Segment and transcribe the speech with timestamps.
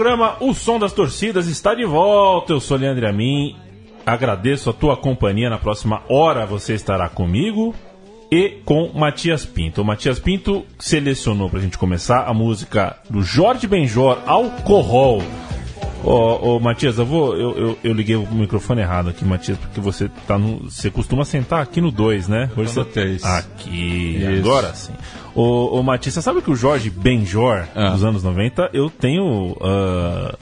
[0.00, 2.54] O programa O Som das Torcidas está de volta.
[2.54, 3.54] Eu sou Leandro Amin.
[4.06, 5.50] Agradeço a tua companhia.
[5.50, 7.74] Na próxima hora você estará comigo
[8.32, 9.82] e com Matias Pinto.
[9.82, 15.20] O Matias Pinto selecionou para a gente começar a música do Jorge Benjor, Alcohol.
[16.02, 17.36] Ô, ô, Matias, eu vou.
[17.36, 20.70] Eu, eu, eu, liguei o microfone errado aqui, Matias, porque você tá no.
[20.70, 22.50] Você costuma sentar aqui no 2, né?
[22.56, 23.18] Hoje você.
[23.22, 24.16] Aqui.
[24.16, 24.40] Isso.
[24.40, 24.92] Agora sim.
[25.34, 27.90] Ô, ô Matias, você sabe que o Jorge Benjor, ah.
[27.90, 29.52] dos anos 90, eu tenho.
[29.52, 30.36] Uh,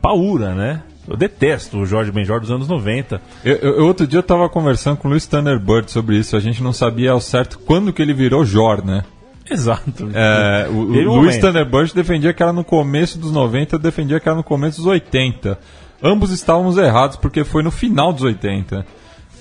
[0.00, 0.82] paura, né?
[1.08, 3.20] Eu detesto o Jorge Benjor dos anos 90.
[3.42, 6.36] Eu, eu, outro dia eu tava conversando com o Luiz Thunderbird sobre isso.
[6.36, 9.04] A gente não sabia ao certo quando que ele virou Jor, né?
[9.52, 10.08] Exato.
[10.14, 14.44] É, o, Luiz Thunderbird defendia que era no começo dos 90, defendia que era no
[14.44, 15.58] começo dos 80.
[16.02, 18.84] Ambos estávamos errados porque foi no final dos 80.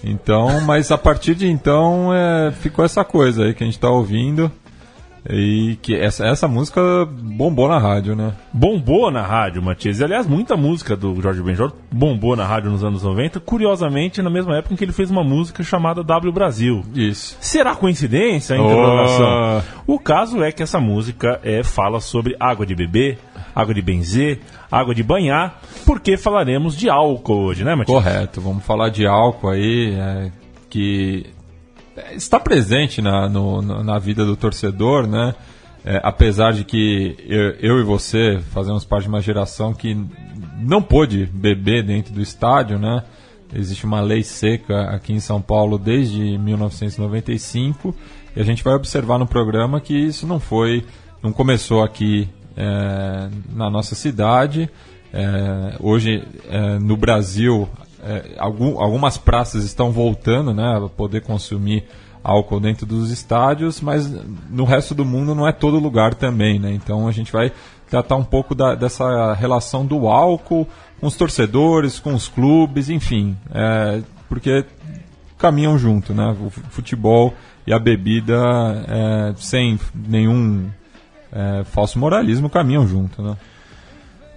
[0.03, 3.89] Então, mas a partir de então é, ficou essa coisa aí que a gente está
[3.89, 4.51] ouvindo.
[5.29, 8.33] E que essa, essa música bombou na rádio, né?
[8.53, 9.99] Bombou na rádio, Matias.
[9.99, 14.29] E, aliás, muita música do Jorge Benjor bombou na rádio nos anos 90, curiosamente, na
[14.29, 16.83] mesma época em que ele fez uma música chamada W Brasil.
[16.95, 17.37] Isso.
[17.41, 19.63] Será coincidência a interrogação?
[19.87, 19.95] Oh.
[19.95, 23.17] O caso é que essa música é, fala sobre água de beber,
[23.53, 24.39] água de benzer,
[24.71, 27.87] água de banhar, porque falaremos de álcool hoje, né, Matias?
[27.87, 30.31] Correto, vamos falar de álcool aí, é,
[30.69, 31.25] que
[32.13, 35.33] está presente na, no, na vida do torcedor, né?
[35.85, 39.97] É, apesar de que eu, eu, e você fazemos parte de uma geração que
[40.59, 43.03] não pôde beber dentro do estádio, né?
[43.53, 47.95] Existe uma lei seca aqui em São Paulo desde 1995
[48.35, 50.83] e a gente vai observar no programa que isso não foi,
[51.23, 52.27] não começou aqui
[52.57, 54.69] é, na nossa cidade.
[55.13, 57.69] É, hoje é, no Brasil
[58.07, 61.83] é, algum, algumas praças estão voltando né, a poder consumir
[62.23, 64.09] álcool dentro dos estádios, mas
[64.49, 66.59] no resto do mundo não é todo lugar também.
[66.59, 66.71] Né?
[66.71, 67.51] Então a gente vai
[67.89, 70.67] tratar um pouco da, dessa relação do álcool
[70.99, 74.65] com os torcedores, com os clubes, enfim, é, porque
[75.37, 76.35] caminham junto, né?
[76.41, 77.33] O futebol
[77.65, 78.35] e a bebida,
[78.87, 80.69] é, sem nenhum
[81.31, 83.37] é, falso moralismo, caminham junto, né?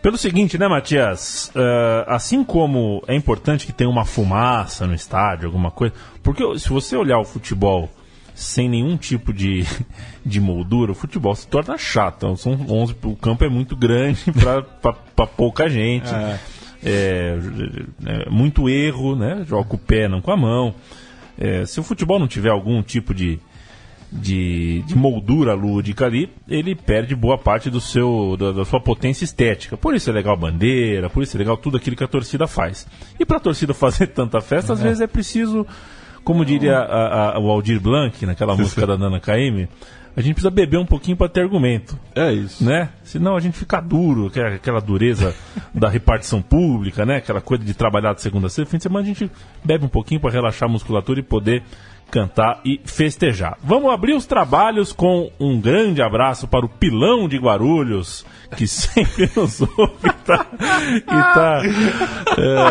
[0.02, 1.52] Pelo seguinte, né, Matias?
[1.54, 5.94] Uh, assim como é importante que tenha uma fumaça no estádio, alguma coisa.
[6.22, 7.90] Porque se você olhar o futebol
[8.34, 9.64] sem nenhum tipo de,
[10.24, 12.34] de moldura, o futebol se torna chato.
[12.38, 16.12] São 11, o campo é muito grande para pouca gente.
[16.14, 16.38] É.
[16.82, 17.38] É,
[18.06, 19.44] é, muito erro, né?
[19.46, 20.74] Joga com o pé, não com a mão.
[21.38, 23.38] É, se o futebol não tiver algum tipo de,
[24.12, 29.24] de, de moldura lúdica ali, ele perde boa parte do seu, da, da, sua potência
[29.24, 29.76] estética.
[29.76, 32.46] Por isso é legal a bandeira, por isso é legal tudo aquilo que a torcida
[32.46, 32.86] faz.
[33.18, 34.84] E para a torcida fazer tanta festa, às é.
[34.84, 35.66] vezes é preciso,
[36.24, 39.68] como diria a, a, o Aldir Blanc, naquela música da Nana Caymmi,
[40.16, 41.96] a gente precisa beber um pouquinho para ter argumento.
[42.14, 42.64] É isso.
[42.64, 42.88] Né?
[43.04, 45.34] Senão a gente fica duro, aquela, aquela dureza
[45.72, 47.18] da repartição pública, né?
[47.18, 48.70] Aquela coisa de trabalhar de segunda a sexta.
[48.70, 49.30] Fim de semana a gente
[49.64, 51.62] bebe um pouquinho para relaxar a musculatura e poder
[52.10, 53.56] cantar e festejar.
[53.62, 58.26] Vamos abrir os trabalhos com um grande abraço para o Pilão de Guarulhos,
[58.56, 60.46] que sempre nos ouve tá,
[60.86, 61.62] e tá.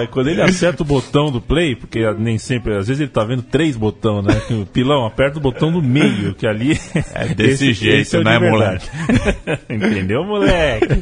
[0.02, 3.24] É, quando ele acerta o botão do play, porque nem sempre, às vezes ele tá
[3.24, 4.42] vendo três botões, né?
[4.52, 6.78] O pilão aperta o botão do meio, que ali.
[7.14, 8.88] É desse esse, jeito, esse é né, moleque?
[9.70, 11.02] Entendeu, moleque?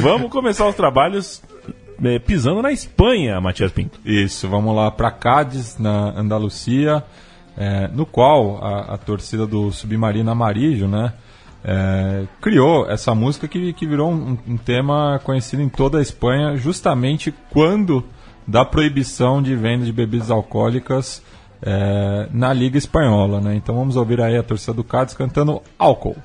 [0.00, 1.42] Vamos começar os trabalhos
[2.02, 4.00] é, pisando na Espanha, Matias Pinto.
[4.04, 7.04] Isso, vamos lá para Cádiz, na Andalucia
[7.56, 11.12] é, no qual a, a, torcida do Submarino Amarillo, né,
[11.64, 16.56] é, criou essa música que, que virou um, um, tema conhecido em toda a Espanha,
[16.56, 18.04] justamente quando
[18.46, 21.22] da proibição de venda de bebidas alcoólicas
[21.62, 23.40] é, na Liga Espanhola.
[23.40, 23.54] Né?
[23.54, 26.16] Então vamos ouvir aí a torcida do Cádiz cantando álcool.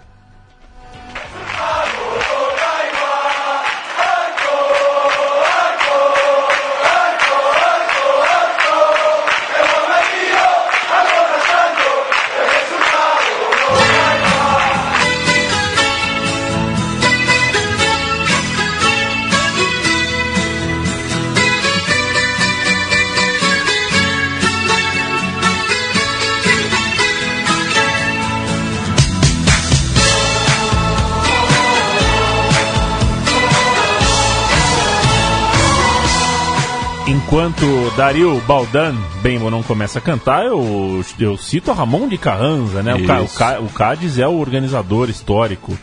[37.35, 42.17] Enquanto Dario Baldan, bem ou não começa a cantar, eu, eu cito a Ramon de
[42.17, 42.95] Carranza, né?
[42.95, 45.77] O, o, o Cádiz é o organizador histórico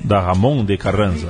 [0.00, 1.28] da Ramon de Carranza.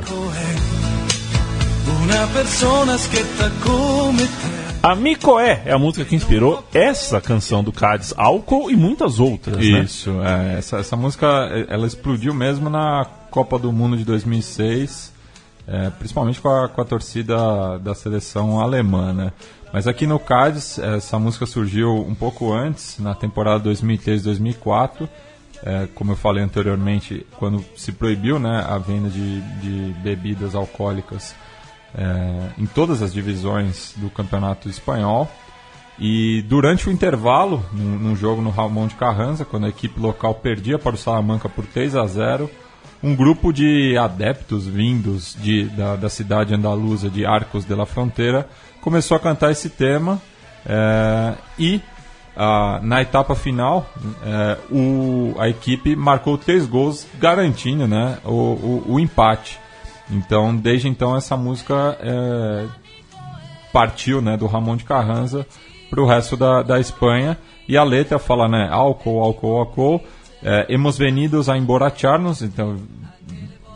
[4.81, 9.57] Amicoé é a música que inspirou essa canção do Cádiz, Álcool e muitas outras.
[9.57, 9.81] Né?
[9.81, 10.55] Isso, né?
[10.55, 11.27] é, essa, essa música
[11.69, 15.16] ela explodiu mesmo na Copa do Mundo de 2006
[15.67, 19.33] é, principalmente com a, com a torcida da seleção alemã, né?
[19.73, 25.09] Mas aqui no Cádiz, essa música surgiu um pouco antes, na temporada 2003-2004,
[25.63, 31.35] é, como eu falei anteriormente, quando se proibiu né, a venda de, de bebidas alcoólicas
[31.95, 35.29] é, em todas as divisões do campeonato espanhol.
[35.99, 40.35] E durante o intervalo, num, num, jogo no Ramon de Carranza, quando a equipe local
[40.35, 42.51] perdia para o Salamanca por 3 a 0,
[43.03, 48.49] um grupo de adeptos vindos de, da, da cidade andaluza de Arcos de la Fronteira
[48.81, 50.21] começou a cantar esse tema
[50.65, 51.81] é, e
[52.37, 53.91] ah, na etapa final,
[54.23, 59.59] é, o, a equipe marcou três gols, garantindo né, o, o, o empate.
[60.11, 62.67] Então, desde então, essa música é,
[63.73, 65.47] partiu né, do Ramon de Carranza
[65.89, 67.39] para o resto da, da Espanha.
[67.67, 70.01] E a letra fala, né, álcool, álcool, álcool,
[70.43, 72.77] é, hemos venidos a emborracharnos, então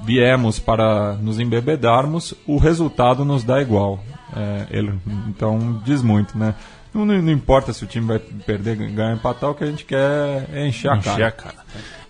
[0.04, 4.00] viemos para nos embebedarmos, o resultado nos dá igual.
[4.36, 4.98] É, ele,
[5.28, 6.54] então diz muito, né?
[6.92, 10.48] Não, não, importa se o time vai perder, ganhar, empatar, o que a gente quer
[10.52, 11.28] é encher a encher cara.
[11.28, 11.54] A cara.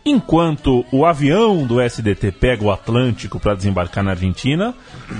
[0.05, 4.75] Enquanto o avião do SDT pega o Atlântico para desembarcar na Argentina,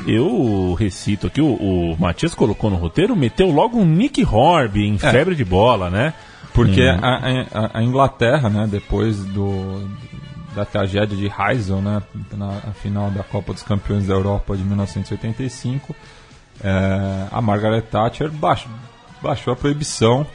[0.07, 4.95] eu recito aqui, o, o Matias colocou no roteiro, meteu logo um Nick Horby em
[4.95, 4.99] é.
[4.99, 6.15] febre de bola, né?
[6.53, 6.99] Porque hum.
[7.01, 7.17] a,
[7.53, 9.89] a, a, Inglaterra, né, depois do,
[10.55, 12.03] da tragédia de Heysel, né,
[12.33, 15.95] na final da Copa dos Campeões da Europa de 1985,
[16.63, 18.71] é, a Margaret Thatcher baixou,
[19.23, 20.27] baixou a proibição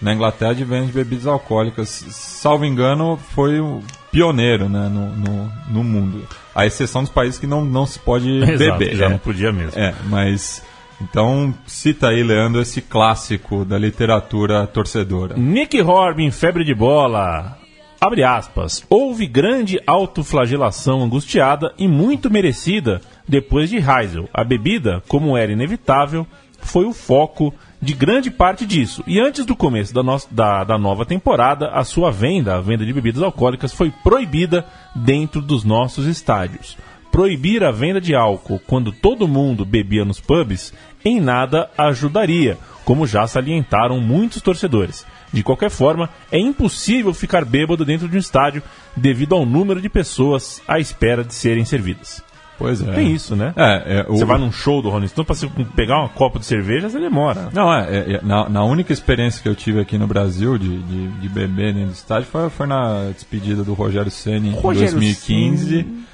[0.00, 1.88] na Inglaterra de venda de bebidas alcoólicas.
[1.88, 6.26] Salvo engano, foi o pioneiro né, no, no, no mundo.
[6.54, 8.96] A exceção dos países que não, não se pode Exato, beber.
[8.96, 9.08] Já é.
[9.08, 9.78] não podia mesmo.
[9.78, 10.62] É, mas.
[11.00, 15.36] Então, cita aí, Leandro, esse clássico da literatura torcedora.
[15.36, 17.56] Nick Horby Febre de Bola.
[18.00, 18.84] Abre aspas.
[18.88, 24.28] Houve grande autoflagelação angustiada e muito merecida depois de Heisel.
[24.32, 26.26] A bebida, como era inevitável,
[26.60, 29.02] foi o foco de grande parte disso.
[29.06, 32.84] E antes do começo da, no da, da nova temporada, a sua venda, a venda
[32.84, 34.64] de bebidas alcoólicas, foi proibida
[34.94, 36.76] dentro dos nossos estádios.
[37.18, 40.72] Proibir a venda de álcool quando todo mundo bebia nos pubs
[41.04, 45.04] em nada ajudaria, como já salientaram muitos torcedores.
[45.32, 48.62] De qualquer forma, é impossível ficar bêbado dentro de um estádio
[48.96, 52.22] devido ao número de pessoas à espera de serem servidas.
[52.56, 52.92] Pois é.
[52.92, 53.52] Tem isso, né?
[53.56, 54.16] É, é, o...
[54.16, 57.00] Você vai num show do Rolling Stone, pra você pegar uma copa de cerveja, você
[57.00, 57.48] demora.
[57.52, 60.78] Não, é, é, é, na, na, única experiência que eu tive aqui no Brasil de,
[60.82, 66.06] de, de beber dentro do estádio foi, foi na despedida do Rogério Senna em 2015.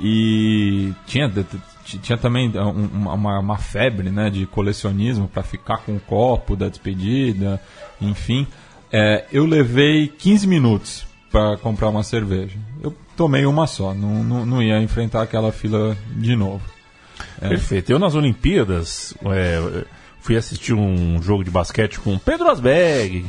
[0.00, 1.32] E tinha,
[1.84, 7.60] tinha também uma, uma febre né, de colecionismo para ficar com o copo da despedida,
[8.00, 8.46] enfim.
[8.92, 12.56] É, eu levei 15 minutos para comprar uma cerveja.
[12.82, 16.62] Eu tomei uma só, não, não, não ia enfrentar aquela fila de novo.
[17.40, 17.48] É.
[17.48, 17.90] Perfeito.
[17.90, 19.84] Eu nas Olimpíadas é,
[20.20, 23.26] fui assistir um jogo de basquete com Pedro Asberg.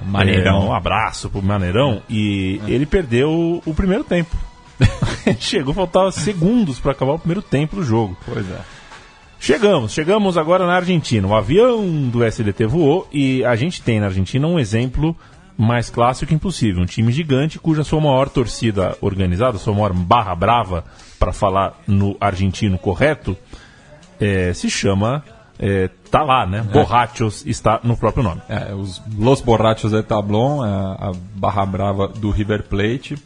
[0.00, 0.62] Maneirão.
[0.62, 2.02] É, um abraço pro Maneirão.
[2.08, 4.34] E ele perdeu o primeiro tempo.
[5.38, 8.16] Chegou, faltava segundos para acabar o primeiro tempo do jogo.
[8.24, 8.60] Pois é.
[9.40, 11.26] Chegamos, chegamos agora na Argentina.
[11.26, 15.16] O avião do SDT voou e a gente tem na Argentina um exemplo
[15.56, 16.82] mais clássico impossível.
[16.82, 20.84] Um time gigante cuja sua maior torcida organizada, sua maior barra brava,
[21.18, 23.36] para falar no argentino correto,
[24.20, 25.24] é, se chama.
[25.60, 26.58] É, tá lá, né?
[26.58, 26.72] É.
[26.72, 28.40] Borrachos está no próprio nome.
[28.48, 33.16] É, os Los Borrachos de Tablon, é a barra brava do River Plate.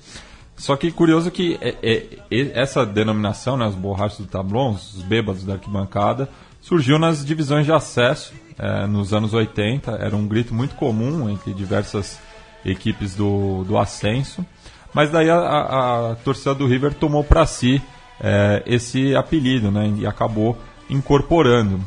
[0.62, 2.07] Só que curioso que é, é,
[2.54, 6.28] essa denominação, né, os borrachos do Tablon, os bêbados da arquibancada,
[6.61, 9.90] surgiu nas divisões de acesso é, nos anos 80.
[9.90, 12.21] Era um grito muito comum entre diversas
[12.64, 14.47] equipes do, do ascenso.
[14.95, 17.83] Mas daí a, a, a torcida do River tomou para si
[18.21, 20.57] é, esse apelido né, e acabou
[20.88, 21.85] incorporando.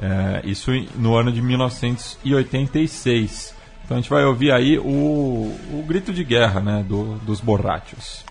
[0.00, 3.54] É, isso no ano de 1986.
[3.86, 8.24] Então a gente vai ouvir aí o, o grito de guerra né, do, dos borrachos.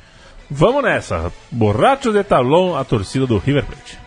[0.51, 1.31] Vamos nessa.
[1.49, 3.97] Borrachos de Talon, a torcida do River Plate.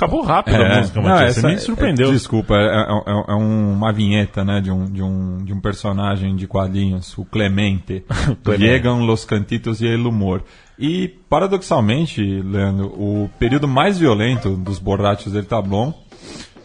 [0.00, 1.36] Acabou rápido a música, Matias.
[1.36, 2.08] Você me surpreendeu.
[2.08, 6.34] É, desculpa, é, é, é, uma vinheta, né, de um, de, um, de um personagem
[6.34, 8.04] de quadrinhos, o Clemente.
[8.58, 10.42] Llegan los cantitos e el humor.
[10.78, 15.92] E, paradoxalmente, Leandro, o período mais violento dos borrachos del Tablon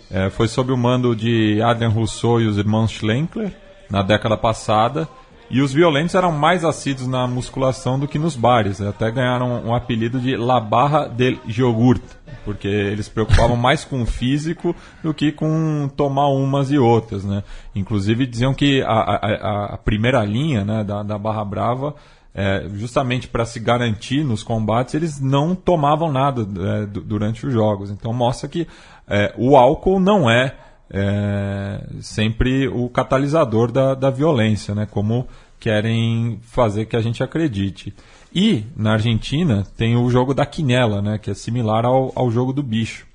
[0.10, 3.52] é, foi sob o mando de Adrian Rousseau e os irmãos Schlenkler,
[3.90, 5.08] na década passada,
[5.50, 8.82] e os violentos eram mais assíduos na musculação do que nos bares.
[8.82, 12.02] Até ganharam um apelido de La Barra del Jogurt,
[12.44, 17.24] porque eles preocupavam mais com o físico do que com tomar umas e outras.
[17.24, 17.44] Né?
[17.76, 21.96] Inclusive diziam que a, a, a primeira linha né, da, da Barra Brava
[22.36, 27.90] é, justamente para se garantir nos combates, eles não tomavam nada é, durante os jogos.
[27.90, 28.68] Então mostra que
[29.08, 30.54] é, o álcool não é,
[30.90, 34.88] é, sempre o catalisador da, da violência, né?
[34.90, 35.28] como
[35.60, 37.94] querem fazer que a gente acredite.
[38.34, 41.18] E na Argentina tem o jogo da quinela, né?
[41.18, 43.06] que é similar ao, ao jogo do bicho.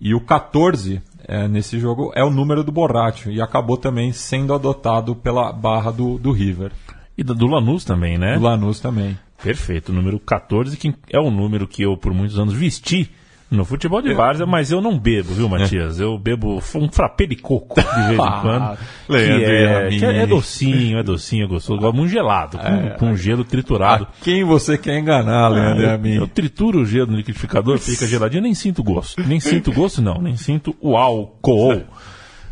[0.00, 4.52] E o 14 é, nesse jogo é o número do Borracho e acabou também sendo
[4.52, 6.72] adotado pela barra do, do River.
[7.16, 8.36] E do Lanús também, né?
[8.36, 9.18] Do Lanús também.
[9.42, 13.10] Perfeito, o número 14, que é o número que eu por muitos anos vesti
[13.50, 16.00] no futebol de várzea, mas eu não bebo, viu, Matias?
[16.00, 18.78] Eu bebo um frappé de coco de vez em ah, quando.
[19.06, 21.80] que, é, que é, docinho, é docinho, é gostoso.
[21.80, 24.04] Gosto muito gelado, com, é, com gelo triturado.
[24.04, 25.86] A quem você quer enganar, Leandro?
[25.86, 29.22] Ah, eu, eu trituro o gelo no liquidificador, fica geladinho, nem sinto gosto.
[29.26, 31.84] Nem sinto gosto, não, nem sinto o álcool.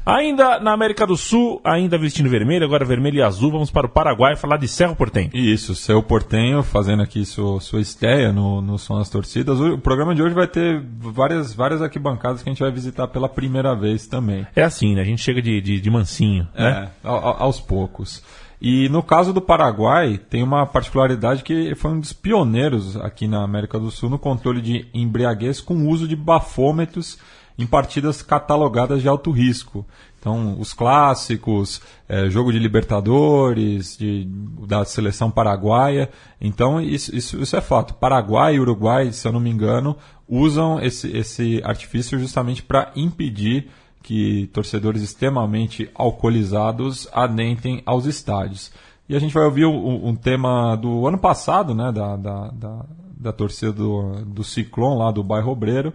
[0.06, 3.90] Ainda na América do Sul, ainda vestindo vermelho, agora vermelho e azul, vamos para o
[3.90, 5.30] Paraguai falar de Cerro Portenho.
[5.32, 9.58] Isso, Cerro Portenho fazendo aqui sua, sua estreia no, no Som das Torcidas.
[9.58, 13.28] O, programa de hoje vai ter várias, várias arquibancadas que a gente vai visitar pela
[13.28, 14.46] primeira vez também.
[14.54, 15.00] É assim, né?
[15.00, 16.90] A gente chega de, de, de mansinho, né?
[17.02, 18.22] É, aos poucos.
[18.60, 23.42] E no caso do Paraguai, tem uma particularidade que foi um dos pioneiros aqui na
[23.42, 27.18] América do Sul no controle de embriaguez com uso de bafômetros
[27.58, 29.86] em partidas catalogadas de alto risco.
[30.18, 34.24] Então, os clássicos, é, jogo de Libertadores, de,
[34.66, 36.08] da seleção paraguaia.
[36.40, 37.92] Então, isso, isso, isso, é fato.
[37.94, 39.96] Paraguai e Uruguai, se eu não me engano,
[40.26, 43.68] usam esse, esse artifício justamente para impedir
[44.02, 48.72] que torcedores extremamente alcoolizados adentrem aos estádios.
[49.08, 52.86] E a gente vai ouvir um, um tema do ano passado, né, da, da, da,
[53.18, 55.92] da torcida do, do Ciclone, lá do bairro Obreiro,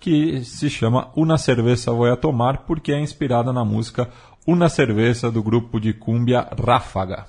[0.00, 4.08] que se chama Una Cerveza Voy a Tomar, porque é inspirada na música
[4.46, 7.26] Una Cerveza do grupo de cúmbia Ráfaga.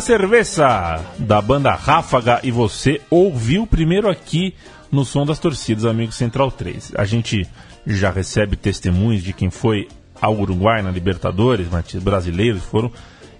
[0.00, 4.54] Cerveza, da banda Ráfaga, e você ouviu primeiro aqui
[4.90, 6.92] no Som das Torcidas, amigo Central 3.
[6.96, 7.46] A gente
[7.86, 9.88] já recebe testemunhos de quem foi
[10.20, 12.90] ao Uruguai na Libertadores, Matias, brasileiros foram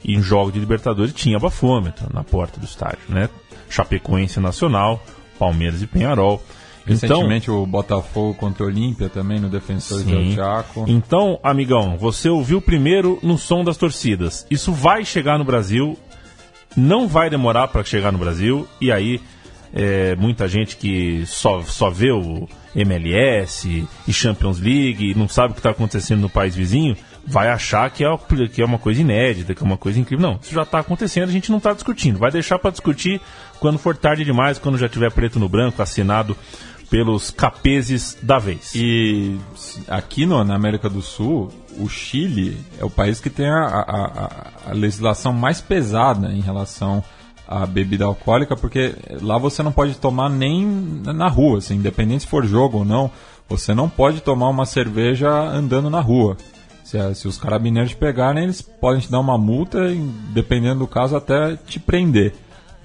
[0.05, 3.29] em jogo de Libertadores tinha bafômetro na porta do estádio, né?
[3.69, 5.03] Chapecoense Nacional,
[5.39, 6.43] Palmeiras e Penharol.
[6.87, 10.85] Recentemente então, o Botafogo contra o Olímpia também no Defensor de Chaco.
[10.89, 14.47] Então, amigão, você ouviu primeiro no som das torcidas.
[14.51, 15.97] Isso vai chegar no Brasil
[16.77, 19.21] não vai demorar para chegar no Brasil e aí
[19.73, 25.53] é, muita gente que só, só vê o MLS e Champions League e não sabe
[25.53, 26.97] o que está acontecendo no país vizinho,
[27.27, 28.09] vai achar que é,
[28.53, 30.29] que é uma coisa inédita, que é uma coisa incrível.
[30.29, 32.19] Não, isso já está acontecendo, a gente não está discutindo.
[32.19, 33.21] Vai deixar para discutir
[33.59, 36.37] quando for tarde demais, quando já tiver preto no branco, assinado
[36.89, 38.75] pelos capezes da vez.
[38.75, 39.39] E
[39.87, 44.71] aqui no, na América do Sul, o Chile é o país que tem a, a,
[44.71, 47.03] a, legislação mais pesada em relação
[47.47, 52.29] à bebida alcoólica, porque lá você não pode tomar nem na rua, assim, independente se
[52.29, 53.11] for jogo ou não,
[53.49, 56.37] você não pode tomar uma cerveja andando na rua.
[56.85, 59.99] Se, se os carabineiros te pegarem, eles podem te dar uma multa e,
[60.33, 62.35] dependendo do caso, até te prender,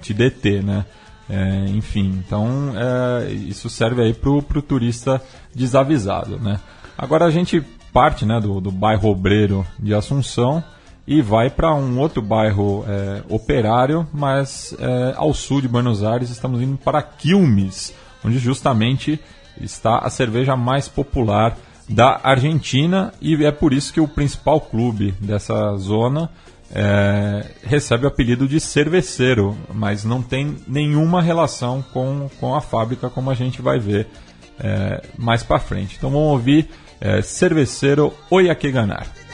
[0.02, 0.86] te deter, né?
[1.28, 5.20] É, enfim, então é, isso serve aí para o turista
[5.56, 6.60] desavisado, né?
[6.98, 7.64] Agora a gente
[7.96, 10.62] parte né, do, do bairro obreiro de Assunção
[11.08, 16.30] e vai para um outro bairro é, operário, mas é, ao sul de Buenos Aires.
[16.30, 19.18] Estamos indo para Quilmes, onde justamente
[19.62, 21.56] está a cerveja mais popular
[21.88, 26.30] da Argentina e é por isso que o principal clube dessa zona
[26.74, 33.10] é, recebe o apelido de cerveceiro, mas não tem nenhuma relação com, com a fábrica,
[33.10, 34.10] como a gente vai ver
[34.60, 35.96] é, mais para frente.
[35.98, 36.70] Então vamos ouvir
[37.02, 39.25] é, Cerveceiro Oyakeganar.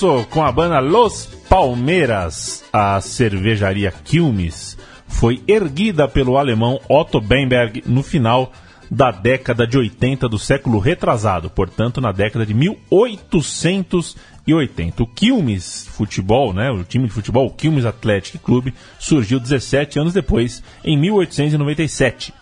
[0.00, 8.02] Com a banda Los Palmeiras, a cervejaria Quilmes foi erguida pelo alemão Otto Bemberg no
[8.02, 8.50] final
[8.90, 15.02] da década de 80 do século retrasado, portanto, na década de 1880.
[15.02, 20.14] O Quilmes Futebol, né, o time de futebol, o Quilmes Athletic Club, surgiu 17 anos
[20.14, 22.32] depois, em 1897.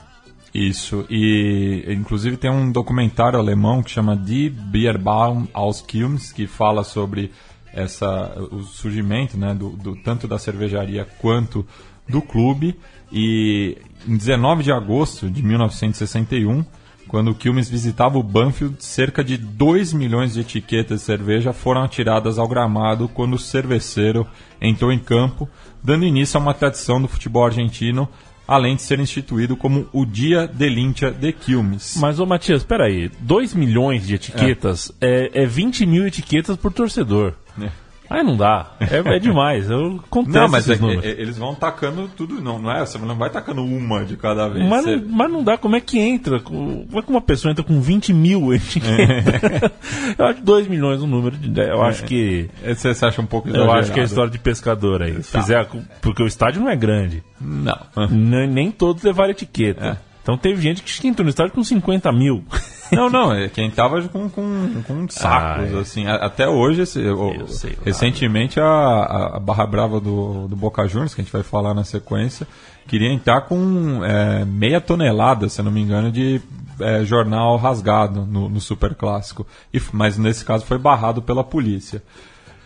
[0.55, 6.85] Isso, e inclusive tem um documentário alemão que chama Die Bierbaum aus Quilmes, que fala
[6.85, 7.33] sobre
[7.79, 11.67] essa, o surgimento né, do, do tanto da cervejaria quanto
[12.09, 12.79] do clube.
[13.13, 16.65] E em 19 de agosto de 1961,
[17.07, 21.83] quando o Quilmes visitava o Banfield, cerca de 2 milhões de etiquetas de cerveja foram
[21.83, 24.27] atiradas ao gramado quando o cerveceiro
[24.61, 25.49] entrou em campo,
[25.83, 28.09] dando início a uma tradição do futebol argentino,
[28.47, 31.97] além de ser instituído como o Dia de Lincha de Quilmes.
[31.99, 35.31] Mas, ô Matias, peraí, 2 milhões de etiquetas é.
[35.35, 37.35] É, é 20 mil etiquetas por torcedor.
[37.63, 37.89] É.
[38.11, 38.71] Aí não dá.
[38.81, 39.69] É, é demais.
[39.69, 42.41] Eu contesto Não, mas é, é, eles vão tacando tudo.
[42.41, 42.81] Não, não é?
[42.81, 44.67] Você não vai tacando uma de cada vez.
[44.67, 44.97] Mas, você...
[44.97, 45.59] não, mas não dá.
[45.59, 46.41] Como é que entra?
[46.41, 49.71] Como é que uma pessoa entra com 20 mil etiquetas?
[50.17, 51.37] eu acho 2 milhões o um número.
[51.37, 52.49] De, eu acho que.
[52.65, 53.77] Você acha um pouco exagerado.
[53.77, 55.15] Eu acho que é história de pescador aí.
[55.17, 55.43] Tá.
[55.43, 55.69] Fizer,
[56.01, 57.23] porque o estádio não é grande.
[57.39, 57.79] Não.
[58.11, 60.01] Nem, nem todos levaram etiqueta.
[60.29, 62.45] Então teve gente que entrou no estádio com 50 mil.
[62.93, 65.81] Não, não, é quem tava com, com, com sacos, ah, é.
[65.81, 66.07] assim.
[66.07, 71.21] Até hoje, esse, o, sei, recentemente, a, a Barra Brava do, do Boca Juniors, que
[71.21, 72.49] a gente vai falar na sequência,
[72.87, 76.41] queria entrar com é, meia tonelada, se não me engano, de
[76.81, 79.47] é, jornal rasgado no, no Super Clássico.
[79.71, 82.03] E, mas nesse caso foi barrado pela polícia.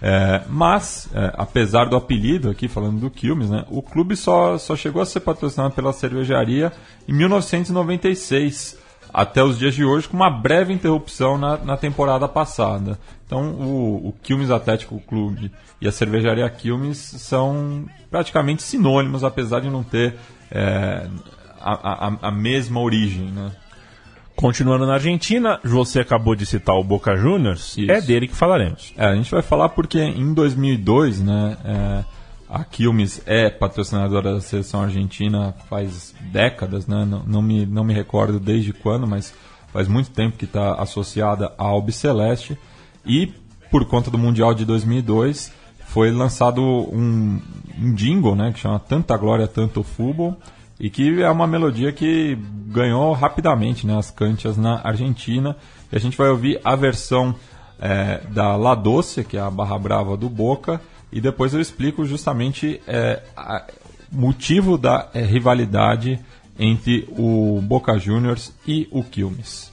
[0.04, 4.74] É, mas, é, apesar do apelido aqui, falando do Quilmes, né, o clube só, só
[4.74, 6.72] chegou a ser patrocinado pela cervejaria
[7.08, 12.98] em 1996 até os dias de hoje, com uma breve interrupção na, na temporada passada.
[13.24, 19.70] Então, o, o Quilmes Atlético Clube e a cervejaria Quilmes são praticamente sinônimos, apesar de
[19.70, 20.16] não ter
[20.50, 21.06] é,
[21.60, 23.26] a, a, a, mesma origem.
[23.26, 23.52] Né?
[24.36, 27.90] Continuando na Argentina, você acabou de citar o Boca Juniors, Isso.
[27.90, 28.92] é dele que falaremos.
[28.96, 32.04] É, a gente vai falar porque em 2002, né, é,
[32.52, 37.04] a Quilmes é patrocinadora da seleção argentina faz décadas, né?
[37.04, 39.32] Não, não, me, não me recordo desde quando, mas
[39.72, 42.58] faz muito tempo que está associada à Albiceleste.
[43.06, 43.32] E
[43.70, 45.50] por conta do Mundial de 2002
[45.86, 47.40] foi lançado um,
[47.78, 48.52] um jingle, né?
[48.52, 50.36] Que chama Tanta Glória, Tanto Futebol
[50.82, 55.56] e que é uma melodia que ganhou rapidamente né, as cantias na Argentina.
[55.92, 57.36] E a gente vai ouvir a versão
[57.80, 60.80] é, da La Doce, que é a barra brava do Boca,
[61.12, 63.22] e depois eu explico justamente é,
[64.12, 66.18] o motivo da é, rivalidade
[66.58, 69.71] entre o Boca Juniors e o Quilmes.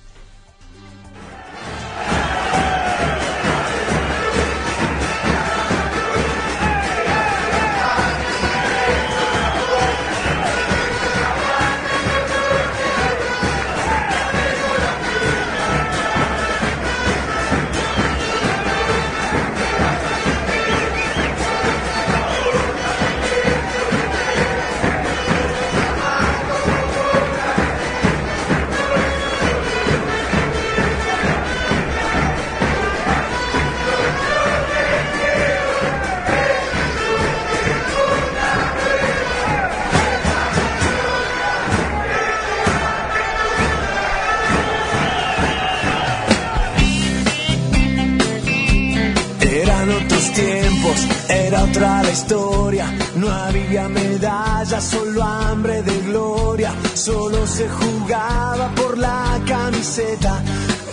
[52.30, 52.86] Historia.
[53.16, 56.72] No había medallas, solo hambre de gloria.
[56.94, 60.44] Solo se jugaba por la camiseta,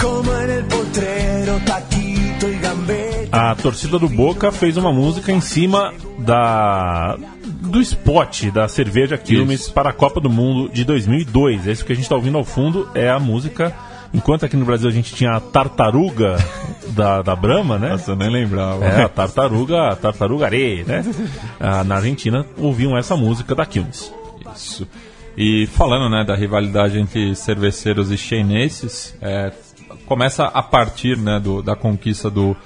[0.01, 3.51] como en el potrero, taquito y gambeta.
[3.51, 9.69] A torcida do Boca fez uma música em cima da do spot da cerveja Quilmes
[9.69, 11.67] para a Copa do Mundo de 2002.
[11.67, 13.75] Esse que a gente está ouvindo ao fundo é a música.
[14.13, 16.37] Enquanto aqui no Brasil a gente tinha a tartaruga
[16.89, 17.91] da, da Brahma, né?
[17.91, 18.85] Nossa, eu nem lembrava.
[18.85, 21.05] É, a tartaruga, a tartaruga areia, né?
[21.61, 24.13] Ah, na Argentina ouviam essa música da Quilmes.
[24.55, 24.87] Isso.
[25.37, 29.53] E falando né, da rivalidade entre cerveceiros e chineses, é,
[30.07, 32.57] começa a partir né, do, da conquista do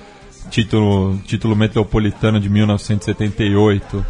[0.50, 4.06] título, título metropolitano de 1978,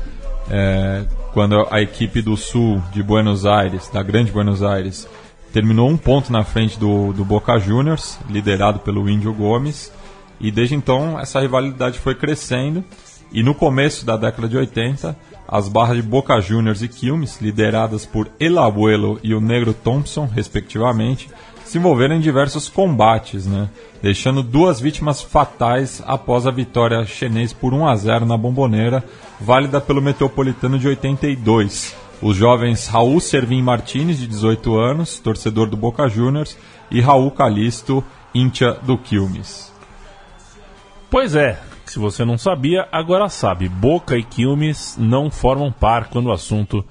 [0.51, 5.09] é, quando a equipe do Sul de Buenos Aires, da Grande Buenos Aires,
[5.52, 9.92] terminou um ponto na frente do, do Boca Juniors, liderado pelo Índio Gomes,
[10.40, 12.84] e desde então essa rivalidade foi crescendo.
[13.32, 18.04] E no começo da década de 80, as barras de Boca Juniors e Quilmes, lideradas
[18.04, 21.28] por El Abuelo e o Negro Thompson, respectivamente,
[21.64, 23.68] se envolveram em diversos combates, né?
[24.02, 29.04] deixando duas vítimas fatais após a vitória chinês por 1 a 0 na Bomboneira,
[29.40, 31.94] válida pelo Metropolitano de 82.
[32.22, 36.56] Os jovens Raul Servin Martinez, de 18 anos, torcedor do Boca Juniors,
[36.90, 38.04] e Raul Calisto,
[38.35, 39.72] íntia do Quilmes.
[41.11, 43.68] Pois é, se você não sabia, agora sabe.
[43.68, 46.85] Boca e Quilmes não formam par quando o assunto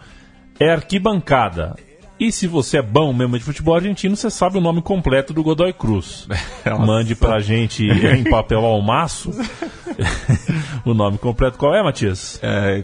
[0.60, 1.76] é arquibancada.
[2.20, 5.42] E se você é bom mesmo de futebol argentino, você sabe o nome completo do
[5.42, 6.28] Godoy Cruz.
[6.86, 9.32] Mande pra gente em papel ao maço
[10.84, 11.58] o nome completo.
[11.58, 12.38] Qual é, Matias?
[12.44, 12.84] É,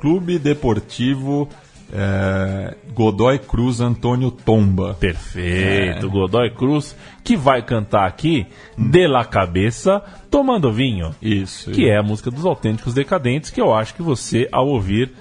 [0.00, 1.48] Clube Deportivo
[1.94, 4.94] é, Godoy Cruz Antônio Tomba.
[4.94, 11.14] Perfeito, Godoy Cruz, que vai cantar aqui De La Cabeça Tomando Vinho.
[11.22, 11.70] Isso.
[11.70, 15.12] que é a música dos autênticos decadentes, que eu acho que você, ao ouvir,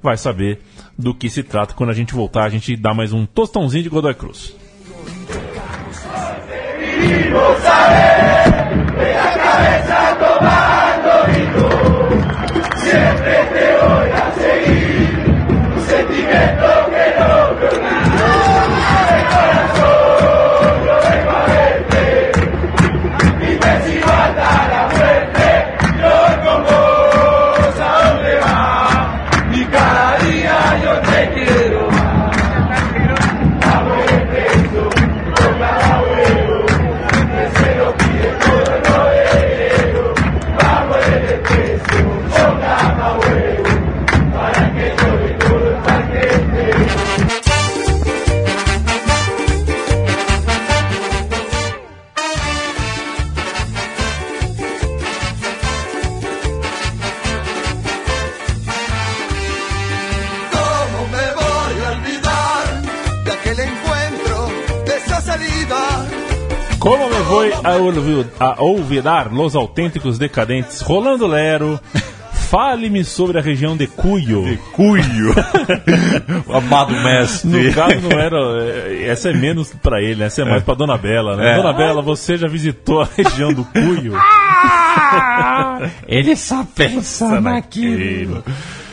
[0.00, 0.60] vai saber
[0.96, 1.74] do que se trata.
[1.74, 4.54] Quando a gente voltar, a gente dá mais um tostãozinho de Godoy Cruz.
[7.32, 7.60] ¿Cómo
[68.38, 70.80] a, olvidar Los Autênticos Decadentes?
[70.80, 71.80] Rolando Lero,
[72.32, 74.58] fale-me sobre a região de Cuyo.
[74.72, 75.34] Cuyo!
[76.46, 77.48] o amado mestre.
[77.68, 78.36] No caso, não era.
[78.62, 80.26] eh, Essa é menos pra ele, né?
[80.26, 81.52] essa é mais pra Dona Bela, né?
[81.52, 81.56] É.
[81.56, 84.14] Dona Bela, você já visitou a região do Cuyo?
[86.06, 88.44] Ele só pensa naquilo.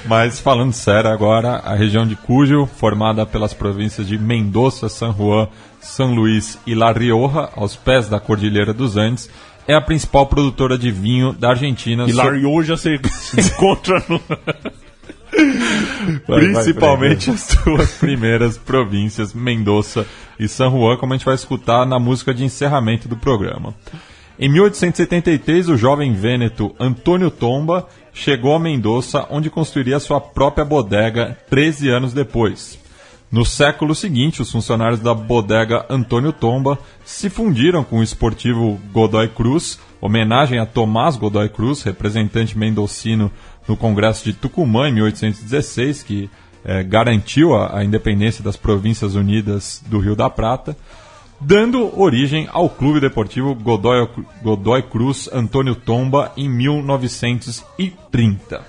[0.06, 5.48] Mas falando sério agora, a região de Cuyo, formada pelas províncias de Mendoza, San Juan,
[5.82, 9.30] São Luís e La Rioja, aos pés da Cordilheira dos Andes,
[9.68, 12.06] é a principal produtora de vinho da Argentina.
[12.08, 14.22] E hoje você se encontra no.
[16.28, 20.06] Vai, principalmente as duas primeiras províncias, Mendoza
[20.40, 23.76] e San Juan, como a gente vai escutar na música de encerramento do programa.
[24.40, 31.38] Em 1873, o jovem vêneto Antônio Tomba chegou a Mendoza, onde construiria sua própria bodega
[31.50, 32.80] 13 anos depois.
[33.32, 39.28] No século seguinte, os funcionários da bodega Antônio Tomba se fundiram com o esportivo Godoy
[39.28, 43.32] Cruz, homenagem a Tomás Godoy Cruz, representante mendocino
[43.68, 46.30] no Congresso de Tucumã em 1816, que
[46.66, 50.76] eh, garantiu a, a independência das Províncias Unidas do Rio da Prata,
[51.40, 54.08] dando origem ao Clube Deportivo Godoy,
[54.42, 58.62] Godoy Cruz Antônio Tomba em 1930.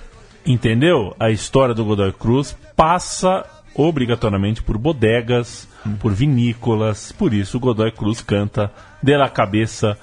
[0.47, 1.15] Entendeu?
[1.19, 5.69] A história do Godoy Cruz passa obrigatoriamente por bodegas,
[6.01, 7.13] por vinícolas.
[7.13, 8.71] Por isso o Godoy Cruz canta
[9.03, 9.97] de la cabeça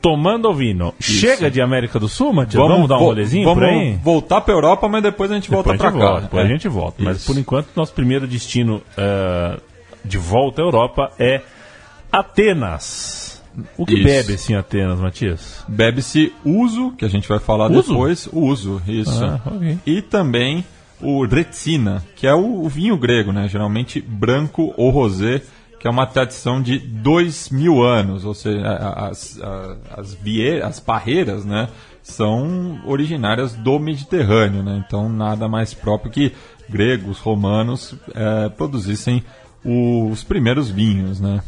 [0.00, 0.92] tomando vinho.
[1.00, 2.62] Chega de América do Sul, Matias?
[2.62, 3.96] Vamos, dar um vo- rolezinho vamos por aí?
[4.02, 6.06] voltar para Europa, mas depois a gente volta Depois a para gente cá.
[6.10, 6.46] volta, depois É.
[6.46, 7.02] a gente volta.
[7.02, 9.58] Mas por enquanto, nosso primeiro destino eh,
[10.04, 11.40] de volta à Europa é
[12.14, 13.42] Atenas.
[13.76, 15.64] O que bebe-se em Atenas, Matias?
[15.68, 17.88] Bebe-se uso, que a gente vai falar Uso?
[17.92, 18.28] depois.
[18.32, 19.24] O uso, isso.
[19.24, 19.78] Ah, ok.
[19.86, 20.64] E também
[21.00, 23.48] o retsina, que é o, o vinho grego, né?
[23.48, 25.42] Geralmente branco ou rosé,
[25.78, 28.24] que é uma tradição de dois mil anos.
[28.24, 29.40] Ou seja, as,
[29.96, 30.16] as,
[30.62, 31.68] as barreiras, né?
[32.02, 34.82] São originárias do Mediterrâneo, né?
[34.86, 36.32] Então nada mais próprio que
[36.68, 39.22] gregos, romanos eh, produzissem
[39.64, 41.40] os primeiros vinhos, né?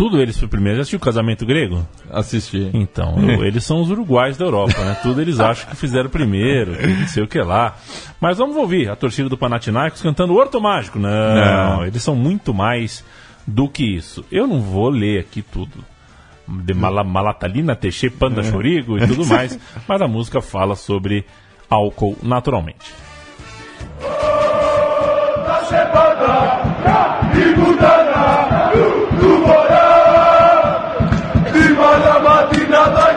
[0.00, 0.76] Tudo eles foi primeiro.
[0.76, 1.86] Já assistiu o Casamento Grego?
[2.10, 2.70] Assistir.
[2.72, 4.96] Então, eu- eles são os uruguais da Europa, né?
[5.02, 7.76] Tudo eles acham que fizeram primeiro, não sei o que lá.
[8.18, 10.98] Mas vamos ouvir a torcida do Panathinaikos cantando Horto Mágico.
[10.98, 11.84] Não, Não.
[11.86, 13.04] eles são muito mais
[13.46, 14.24] do que isso.
[14.32, 15.84] Eu não vou ler aqui tudo.
[16.48, 19.58] De Mala- Malatalina, Teche, Panda Chorigo e tudo mais.
[19.86, 21.26] Mas a música fala sobre
[21.68, 22.90] álcool naturalmente.
[27.34, 27.99] Viva
[31.80, 33.16] la matinata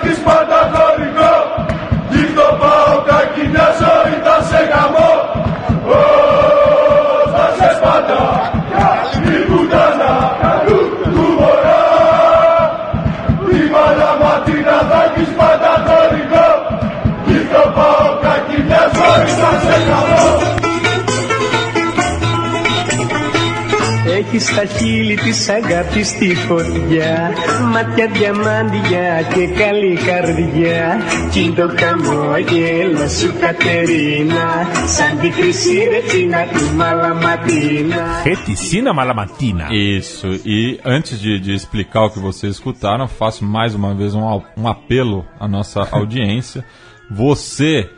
[24.38, 27.30] στα χείλη της αγάπης τη φωτιά
[27.72, 31.00] Μάτια διαμάντια και καλή καρδιά
[31.32, 39.66] Κι το χαμόγελο σου Κατερίνα Σαν τη χρυσή ρετσίνα του Μαλαματίνα Reticina Malamatina.
[39.70, 44.24] Isso, e antes de, de explicar o que vocês escutaram, faço mais uma vez um,
[44.32, 46.64] al- um apelo à nossa audiência.
[47.10, 47.88] Você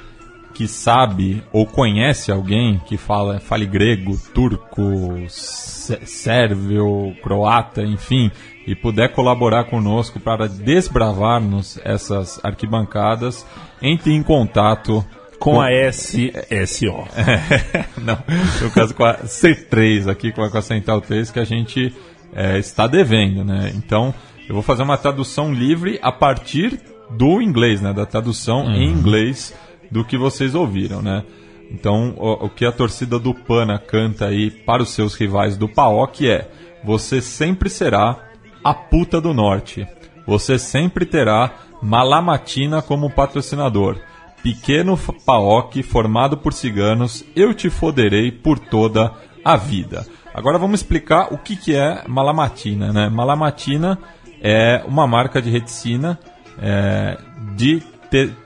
[0.55, 4.81] que sabe ou conhece alguém que fala, fale grego, turco,
[5.27, 8.31] sé- sérvio, croata, enfim,
[8.65, 13.45] e puder colaborar conosco para desbravarmos essas arquibancadas,
[13.81, 15.05] entre em contato
[15.37, 17.03] Com a SSO.
[18.01, 18.17] não,
[18.61, 21.93] no caso com a C3 aqui, com a, Central 3, que a gente
[22.33, 23.73] é, está devendo, né?
[23.75, 24.13] Então,
[24.47, 26.79] eu vou fazer uma tradução livre a partir
[27.11, 27.91] do inglês, né?
[27.91, 29.53] Da tradução em inglês
[29.91, 31.23] do que vocês ouviram, né?
[31.71, 35.67] Então, o, o que a torcida do Pana canta aí para os seus rivais do
[35.67, 36.49] PAOK é
[36.83, 38.17] Você sempre será
[38.63, 39.87] a puta do norte.
[40.25, 43.97] Você sempre terá Malamatina como patrocinador.
[44.41, 49.11] Pequeno PAOK formado por ciganos, eu te foderei por toda
[49.43, 50.05] a vida.
[50.33, 52.91] Agora vamos explicar o que, que é Malamatina.
[52.91, 53.09] Né?
[53.09, 53.97] Malamatina
[54.41, 56.19] é uma marca de reticina
[56.59, 57.17] é,
[57.55, 57.81] de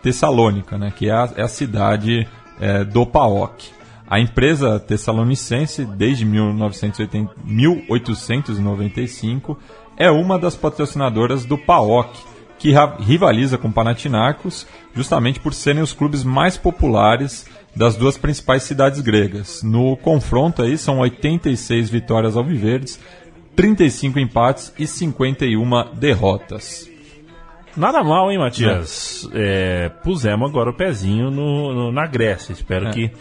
[0.02, 0.92] Tessalônica, né?
[0.96, 2.28] que é a, é a cidade
[2.60, 3.80] é, do PAOK.
[4.10, 9.58] A empresa tessalonicense, desde 1980 1895,
[9.96, 12.18] é uma das patrocinadoras do PAOK,
[12.58, 17.46] que rivaliza com Panathinaikos, justamente por serem os clubes mais populares
[17.76, 19.62] das duas principais cidades gregas.
[19.64, 23.00] No confronto aí são 86 vitórias alviverdes,
[23.56, 26.90] 35 empates e 51 derrotas.
[27.78, 29.30] Nada mal, hein, Matias?
[29.34, 32.52] É, pusemos agora o pezinho no, no- na Grécia.
[32.54, 32.92] Espero É.
[32.92, 33.12] que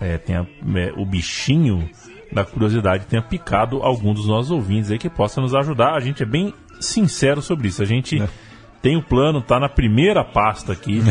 [0.00, 1.88] é, tenha, é, o bichinho
[2.32, 5.94] da curiosidade tenha picado algum dos nossos ouvintes aí que possa nos ajudar.
[5.94, 7.82] A gente é bem sincero sobre isso.
[7.82, 8.28] A gente É.
[8.80, 11.02] tem o plano, tá na primeira pasta aqui.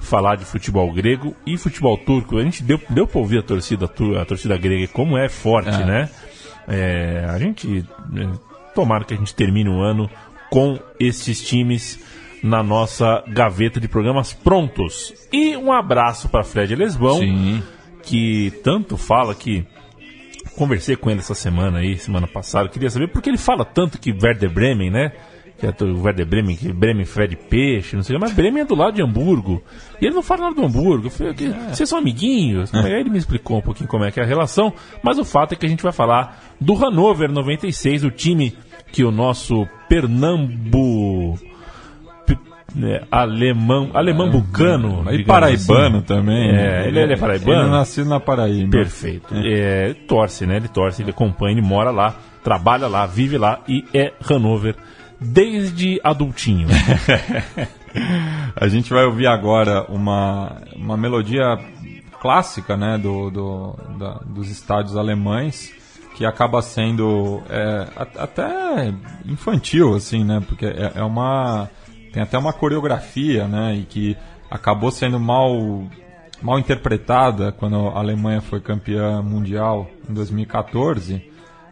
[0.00, 2.38] Falar de futebol grego e futebol turco.
[2.38, 3.86] A gente deu, deu pra ouvir a torcida,
[4.20, 5.84] a torcida grega como é forte, É.
[5.84, 6.10] né?
[6.68, 7.84] É, a gente.
[8.16, 8.28] é,
[8.72, 10.08] tomara que a gente termine o ano
[10.48, 11.98] com esses times
[12.46, 15.12] na nossa gaveta de programas prontos.
[15.32, 17.62] E um abraço para Fred Lesbão, Sim.
[18.02, 19.66] que tanto fala que.
[20.56, 22.68] Conversei com ele essa semana aí, semana passada.
[22.70, 25.12] Queria saber porque ele fala tanto que Werder Bremen, né?
[25.58, 28.62] Que é o Werder Bremen, que Bremen fede peixe, não sei o que, mas Bremen
[28.62, 29.62] é do lado de Hamburgo.
[30.00, 31.08] E ele não fala nada do Hamburgo.
[31.08, 32.72] Eu falei, que, vocês são amiguinhos?
[32.74, 34.72] Aí ele me explicou um pouquinho como é que é a relação.
[35.02, 38.54] Mas o fato é que a gente vai falar do Hannover 96, o time
[38.92, 41.38] que o nosso Pernambu.
[42.82, 45.00] É, alemão, alemão bucano.
[45.08, 46.06] E digamos paraibano assim.
[46.06, 46.50] também.
[46.50, 47.62] É, ele é paraibano?
[47.62, 48.70] Ele nasceu na Paraíba.
[48.70, 49.34] Perfeito.
[49.34, 50.56] É, torce, né?
[50.56, 54.74] Ele torce, ele acompanha, ele mora lá, trabalha lá, vive lá e é Hanover
[55.20, 56.68] desde adultinho.
[58.54, 61.58] A gente vai ouvir agora uma, uma melodia
[62.20, 65.72] clássica né, do, do- da- dos estádios alemães,
[66.14, 67.86] que acaba sendo é,
[68.18, 68.92] até
[69.26, 70.42] infantil, assim, né?
[70.46, 71.68] Porque é, é uma.
[72.16, 73.74] Tem até uma coreografia, né?
[73.74, 74.16] E que
[74.50, 75.84] acabou sendo mal,
[76.40, 81.22] mal interpretada quando a Alemanha foi campeã mundial em 2014.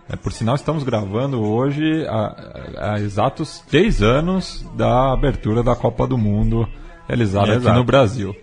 [0.07, 6.19] É, por sinal, estamos gravando hoje há, exatos 10 anos da abertura da Copa do
[6.19, 6.69] Mundo
[7.09, 7.79] realizada aqui Exato.
[7.79, 8.37] no Brasil.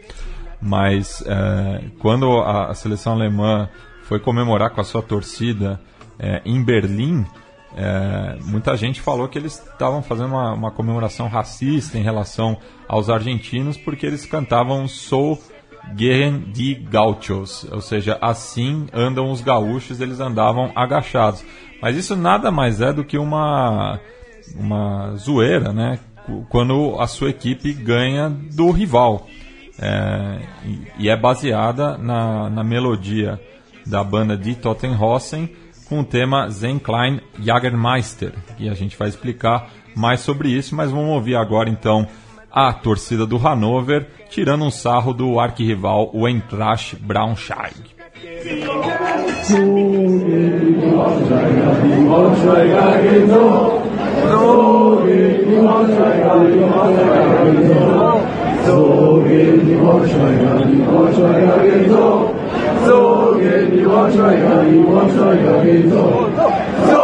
[0.60, 3.70] Mas é, quando a, a seleção alemã
[4.02, 5.80] foi comemorar com a sua torcida
[6.18, 7.28] é, em Berlim,
[7.76, 12.58] é, muita gente falou que eles estavam fazendo uma, uma comemoração racista em relação
[12.88, 15.42] aos argentinos porque eles cantavam Sou
[15.98, 21.44] Gehen die Gauchos, ou seja, assim andam os gaúchos, eles andavam agachados.
[21.82, 24.00] Mas isso nada mais é do que uma,
[24.56, 25.98] uma zoeira, né?
[26.26, 29.28] Qu- Quando a sua equipe ganha do rival.
[29.80, 33.42] É, e, e é baseada na, na melodia
[33.84, 35.50] da banda de Tottenhausen
[35.92, 40.90] com o tema Zen Klein Jagermeister, que a gente vai explicar mais sobre isso, mas
[40.90, 42.08] vamos ouvir agora então
[42.50, 47.76] a torcida do Hannover tirando um sarro do arquirrival o Eintracht Braunschweig.
[63.62, 67.01] Yeni Başkaya, Yeni Başkaya, Yeni Başkaya,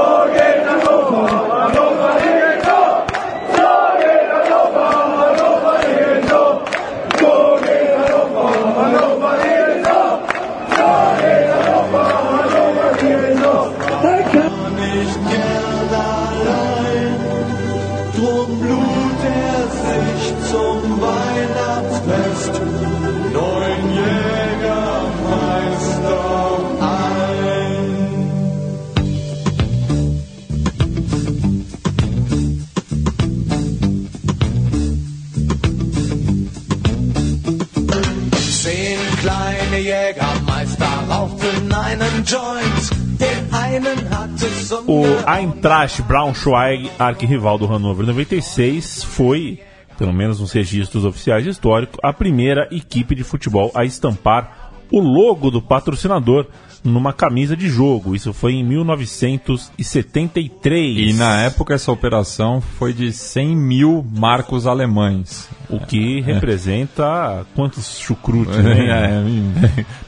[44.88, 45.04] O.
[45.30, 49.60] Eintracht Braunschweig, arquirrival do Hannover 96, foi,
[49.98, 55.50] pelo menos nos registros oficiais históricos, a primeira equipe de futebol a estampar o logo
[55.52, 56.46] do patrocinador
[56.84, 58.16] numa camisa de jogo.
[58.16, 61.10] Isso foi em 1973.
[61.10, 65.50] E na época essa operação foi de 100 mil marcos alemães.
[65.70, 68.90] O que representa quantos chucrutes, né?
[68.90, 69.24] É,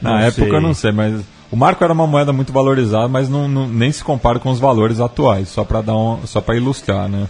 [0.00, 0.54] na Não época sei.
[0.54, 3.90] eu não sei, mas o marco era uma moeda muito valorizada, mas não, não- nem
[3.92, 7.28] se compara com os valores atuais, só para dar um, só para ilustrar, né?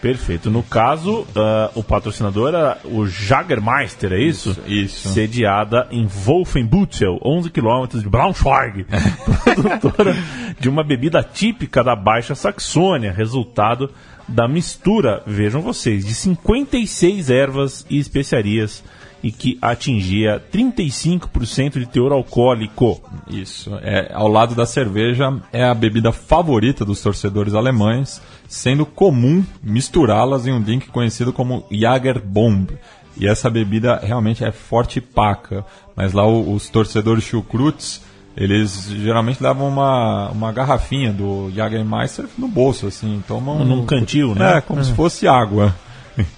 [0.00, 0.50] Perfeito.
[0.50, 4.56] No caso, ah, o patrocinador era o Jagermeister, é isso?
[4.66, 5.08] Isso.
[5.10, 8.84] Sediada em Wolfenbüttel, 11 quilômetros de Braunschweig,
[9.44, 10.16] produtora
[10.58, 13.90] de uma bebida típica da Baixa Saxônia, resultado
[14.26, 18.82] da mistura, vejam vocês, de 56 ervas e especiarias
[19.22, 23.00] e que atingia 35% de teor alcoólico.
[23.28, 23.74] Isso.
[23.82, 30.46] É, ao lado da cerveja, é a bebida favorita dos torcedores alemães, sendo comum misturá-las
[30.46, 32.70] em um drink conhecido como Jagerbomb.
[33.16, 35.64] E essa bebida realmente é forte e paca.
[35.94, 38.02] Mas lá os torcedores chucrutes,
[38.36, 43.22] eles geralmente levam uma, uma garrafinha do Jagermeister no bolso, assim.
[43.28, 44.58] Tomam Num cantil, né?
[44.58, 45.74] É, como se fosse água.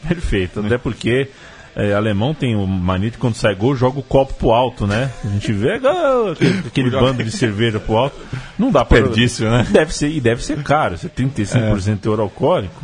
[0.06, 1.30] Perfeito, até porque
[1.76, 5.10] é, alemão tem o mania de quando sai gol, joga o copo pro alto, né?
[5.24, 8.16] A gente vê aquele, aquele bando de cerveja pro alto.
[8.58, 8.98] Não dá pra.
[9.00, 9.66] Desperdício, né?
[9.70, 12.80] Deve ser, e deve ser caro, é 35% de teor alcoólico.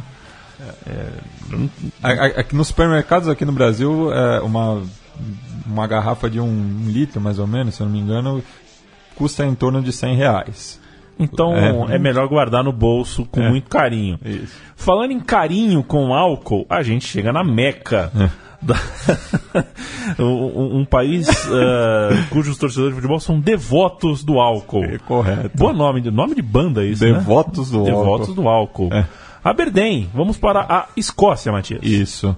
[2.03, 4.83] A- a- Aqui nos supermercados aqui no Brasil, é, uma,
[5.67, 8.43] uma garrafa de um, um litro, mais ou menos, se eu não me engano,
[9.17, 10.81] custa em torno de 100 reais.
[11.19, 11.99] Então é, É.
[11.99, 14.19] melhor guardar no bolso com muito carinho.
[14.25, 14.55] Isso.
[14.75, 18.11] Falando em carinho com álcool, a gente chega na Meca.
[18.63, 18.81] Da-
[20.19, 24.85] um, um país ah, cujos torcedores de futebol são devotos do álcool.
[24.85, 25.57] É correto.
[25.57, 27.13] Boa nome, de- nome de banda isso, né?
[27.13, 28.43] Devotos do Devotos álcool.
[28.43, 28.89] do álcool.
[28.93, 29.07] É.
[29.43, 31.81] Aberdeen, vamos para a Escócia, Matias.
[31.83, 32.37] Isso.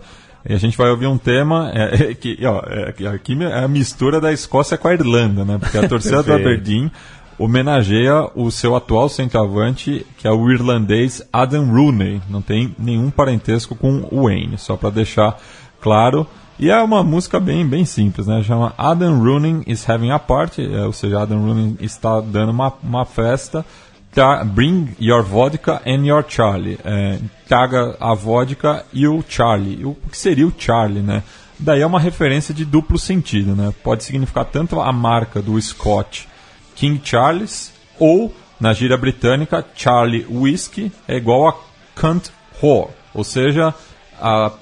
[0.49, 3.69] E a gente vai ouvir um tema é, é, que, ó, é, aqui é a
[3.69, 5.59] mistura da Escócia com a Irlanda, né?
[5.59, 6.33] Porque a torcida do.
[6.35, 6.91] Aberdeen
[7.39, 12.21] homenageia o seu atual centroavante, que é o irlandês Adam Rooney.
[12.29, 15.41] Não tem nenhum parentesco com o Wayne, só para deixar
[15.83, 16.27] claro.
[16.59, 18.43] E é uma música bem, bem simples, né?
[18.45, 22.73] Chama Adam Rooney is having a party, é, ou seja, Adam Rooney está dando uma,
[22.83, 23.65] uma festa.
[24.13, 26.79] Tra- Bring your vodka and your Charlie.
[26.85, 27.19] É,
[27.49, 29.85] traga a vodka e o Charlie.
[29.85, 31.23] O que seria o Charlie, né?
[31.59, 33.73] Daí é uma referência de duplo sentido, né?
[33.83, 36.29] Pode significar tanto a marca do Scott
[36.77, 41.55] King Charles ou, na gíria britânica, Charlie Whiskey é igual a
[42.01, 42.29] cunt
[42.63, 43.75] whore, ou seja,
[44.21, 44.53] a-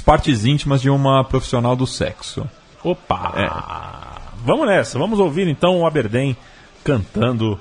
[0.00, 2.48] partes íntimas de uma profissional do sexo.
[2.82, 3.32] Opa!
[3.36, 4.38] É.
[4.44, 6.36] Vamos nessa, vamos ouvir então o Aberdeen
[6.84, 7.58] cantando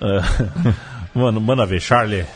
[0.00, 0.22] ah,
[1.14, 2.26] Mano, manda ver, Charlie.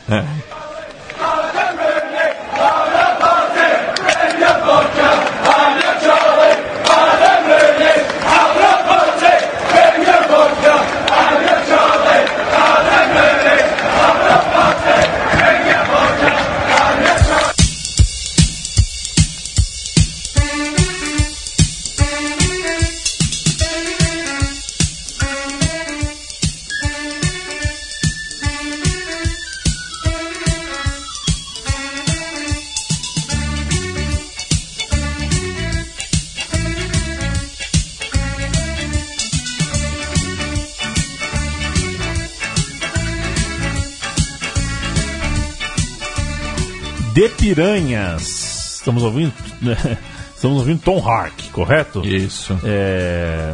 [47.21, 48.77] De Piranhas.
[48.77, 49.31] Estamos ouvindo.
[50.35, 52.01] Estamos ouvindo Tom Hark, correto?
[52.03, 52.59] Isso.
[52.65, 53.53] É,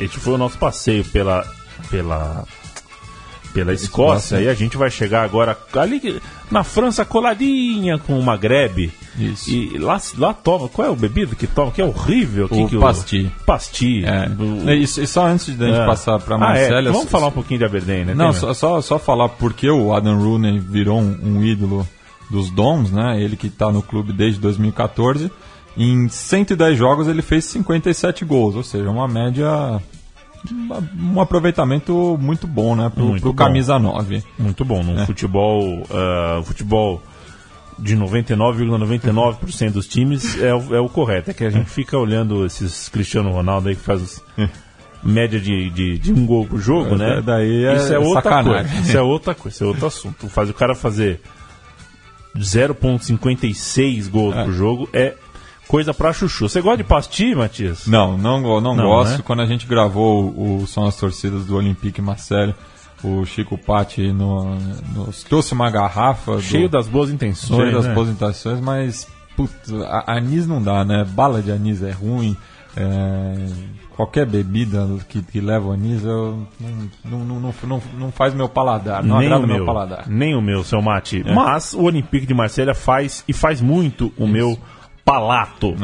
[0.00, 1.46] Este foi o nosso passeio pela.
[1.88, 2.44] pela.
[3.54, 4.40] pela Escócia.
[4.40, 6.20] E a gente vai chegar agora ali
[6.50, 8.90] na França coladinha com o Maghreb.
[9.16, 9.48] Isso.
[9.50, 10.68] E lá, lá toma.
[10.68, 11.70] Qual é o bebido que toma?
[11.70, 12.48] Que é horrível.
[12.50, 13.30] O que pasti.
[13.46, 14.04] Pasti.
[14.04, 14.28] É.
[14.28, 15.86] Do- E, e só antes da gente É.
[15.86, 16.82] passar para Ah, é.
[16.82, 18.14] Vamos falar um pouquinho de Aberdeen, né?
[18.14, 21.86] Não, só, só, só falar porque o Adam Rooney virou um, um ídolo
[22.32, 23.22] dos Dons, né?
[23.22, 25.30] Ele que está no clube desde 2014.
[25.76, 29.80] Em 110 jogos ele fez 57 gols, ou seja, uma média.
[30.98, 32.90] Um aproveitamento muito bom, né?
[32.92, 33.36] Pro, Muito pro bom.
[33.36, 34.24] camisa 9.
[34.38, 34.82] Muito bom.
[34.82, 35.06] Num É.
[35.06, 35.86] futebol.
[35.90, 37.00] ah, futebol
[37.78, 41.30] de 99,99% dos times é o, é o correto.
[41.30, 44.22] É que a gente fica olhando esses Cristiano Ronaldo aí que faz os-
[45.02, 47.22] média de, de, de um gol por jogo, É, né?
[47.24, 48.52] daí é Isso é outra sacanagem.
[48.70, 48.80] coisa.
[48.88, 49.54] Isso é outra coisa.
[49.56, 50.28] Isso é outro assunto.
[50.28, 51.20] Faz o cara fazer
[52.36, 54.44] 0,56 gols É.
[54.44, 55.14] por jogo é
[55.68, 56.48] coisa pra chuchu.
[56.48, 57.86] Você gosta de pastir, Matias?
[57.86, 59.18] Não, não, não, Não, gosto.
[59.18, 59.22] né?
[59.24, 62.54] Quando a gente gravou o, o São as Torcidas do Olympique Marseille,
[63.02, 64.54] o Chico Patti no,
[64.94, 66.36] nos- trouxe uma garrafa.
[66.36, 67.60] do- Cheio das boas intenções.
[67.60, 67.92] Cheio das né?
[67.92, 69.06] aposentações, mas
[69.36, 69.72] putz,
[70.06, 71.04] anis não dá, né?
[71.04, 72.36] Bala de anis é ruim.
[72.76, 73.34] é,
[74.02, 76.44] qualquer bebida que, que leva anis eu,
[77.04, 80.08] não, não, não, não, não faz meu paladar, não nem agrada o meu meu, paladar.
[80.08, 81.22] nem o meu, seu mate.
[81.24, 81.32] É.
[81.32, 84.58] Mas o Olympique de Marselha faz e faz muito o meu
[85.04, 85.76] palato.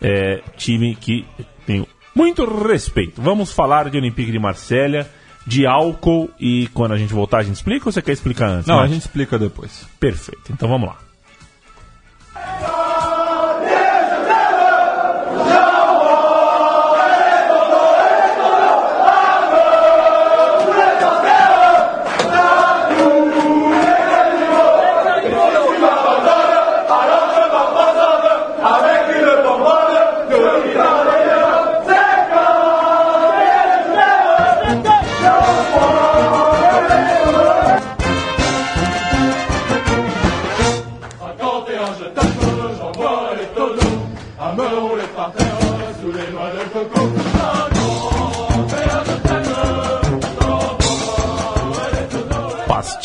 [0.00, 1.26] É, time que
[1.66, 3.20] tenho muito respeito.
[3.20, 5.08] Vamos falar de Olympique de Marselha,
[5.46, 8.66] de álcool e quando a gente voltar a gente explica ou você quer explicar antes?
[8.66, 8.92] Não, a Mate?
[8.94, 9.86] gente explica depois.
[9.98, 10.52] Perfeito.
[10.52, 10.96] Então vamos lá.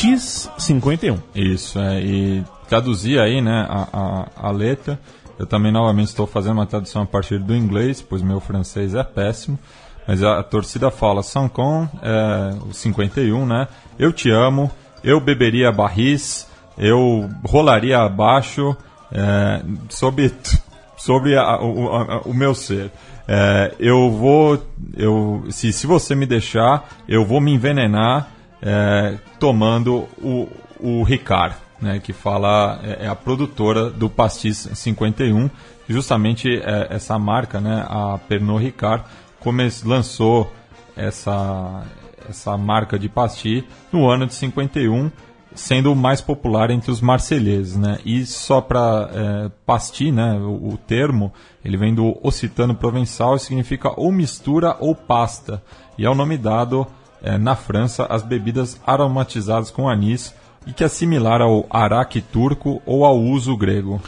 [0.04, 1.18] Pastis 51.
[1.36, 4.98] Isso, é, e traduzir aí, né, a, a, a letra.
[5.38, 9.04] Eu também novamente estou fazendo uma tradução a partir do inglês, pois meu francês é
[9.04, 9.60] péssimo.
[10.08, 13.68] Mas a, a torcida fala Sancon, é, o 51, né?
[13.98, 14.72] Eu te amo,
[15.04, 16.48] eu beberia barris,
[16.78, 18.76] eu rolaria abaixo
[19.12, 20.34] é, sobre,
[20.96, 22.90] sobre a- o, a- o meu ser.
[23.28, 24.64] É, eu vou,
[24.96, 28.30] eu, se, se você me deixar, eu vou me envenenar
[28.62, 30.48] é, tomando o,
[30.80, 35.50] o Ricard, né, que fala, é, é a produtora do Pastis 51,
[35.88, 39.04] e justamente é, essa marca, né, a Pernod Ricard,
[39.40, 40.52] come, lançou
[40.96, 41.84] essa,
[42.30, 45.10] essa marca de pastis no ano de 51,
[45.56, 47.98] sendo o mais popular entre os marselheses, né?
[48.06, 50.34] E só para é, pastis, né?
[50.34, 51.34] O, o termo
[51.66, 55.64] ele vem do occitano provençal e significa ou mistura ou pasta.
[55.98, 56.86] E é o nome dado
[57.22, 60.34] é, na França às bebidas aromatizadas com anis
[60.68, 64.02] e que é similar ao araque turco ou ao uso grego.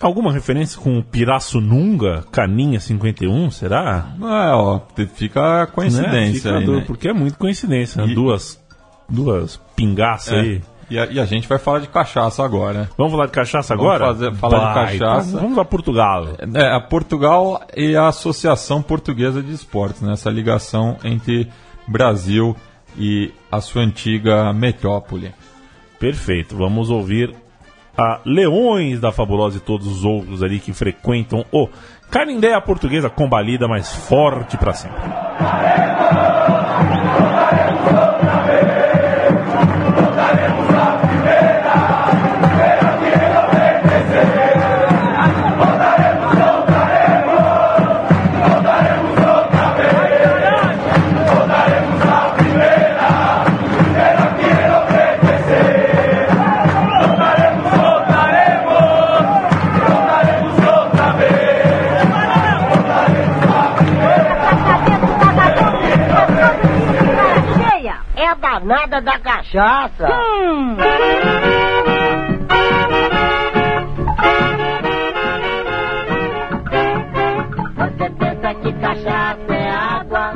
[0.00, 4.06] Alguma referência com o Pirassununga, Caninha 51, será?
[4.18, 4.80] É, ó,
[5.14, 6.60] fica a coincidência Né?
[6.60, 6.84] Fica aí, né?
[6.86, 8.02] Porque é muito coincidência.
[8.02, 8.10] né?
[8.10, 8.58] E- Duas,
[9.06, 10.40] duas pingaças É.
[10.40, 10.62] aí.
[10.88, 12.88] E, a, e a gente vai falar de cachaça agora.
[12.96, 14.06] Vamos falar de cachaça Vamos agora?
[14.06, 15.28] fazer- falar de Vai, cachaça.
[15.28, 16.28] então vamos a Portugal.
[16.54, 20.14] É, a Portugal e a Associação Portuguesa de Esportes, né?
[20.14, 21.46] essa ligação entre
[21.90, 22.56] Brasil
[22.96, 25.34] e a sua antiga metrópole.
[25.98, 26.56] Perfeito.
[26.56, 27.34] Vamos ouvir
[27.98, 31.68] a Leões da Fabulosa e todos os outros ali que frequentam o
[32.10, 34.98] Canindé, a portuguesa combalida, mais forte pra sempre.
[69.00, 70.08] Da cachaça.
[77.76, 80.32] Você pensa que cachaça é água?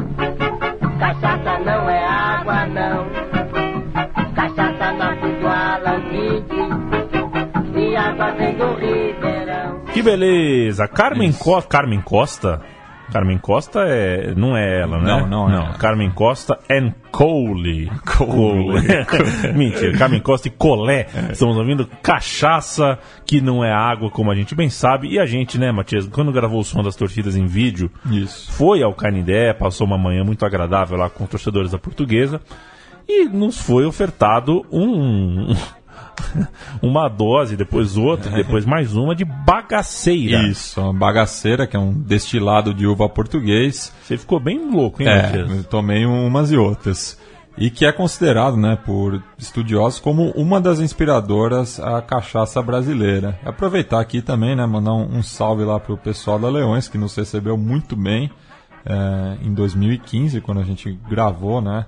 [0.99, 3.07] Cachaça não é água, não.
[4.35, 6.57] Cachaça nasce do alambique
[7.77, 9.81] e água vem do ribeirão.
[9.93, 10.89] Que beleza!
[10.89, 11.69] Carmen Costa.
[11.69, 12.74] Carmen Costa?
[13.15, 14.35] Carmen Costa é.
[14.35, 15.05] Não é ela, né?
[15.05, 15.75] Não, não é ela.
[15.75, 17.89] Carmen Costa and Cole.
[18.05, 18.83] Cole.
[19.55, 21.07] Mentira, Carmen Costa e Colé.
[21.31, 25.07] Estamos ouvindo cachaça, que não é água, como a gente bem sabe.
[25.07, 28.51] E a gente, né, Matias, quando gravou o som das torcidas em vídeo, Isso.
[28.51, 32.41] foi ao Canindé, passou uma manhã muito agradável lá com torcedores da portuguesa.
[33.09, 35.55] E nos foi ofertado um.
[36.83, 40.43] Uma dose, depois outra, depois mais uma de bagaceira.
[40.49, 43.93] Isso, uma bagaceira, que é um destilado de uva português.
[44.03, 47.19] Você ficou bem louco, hein, É, eu tomei umas e outras.
[47.57, 53.39] E que é considerado, né, por estudiosos como uma das inspiradoras à cachaça brasileira.
[53.45, 57.15] Aproveitar aqui também, né, mandar um, um salve lá pro pessoal da Leões, que nos
[57.15, 58.29] recebeu muito bem
[58.85, 61.87] é, em 2015, quando a gente gravou, né,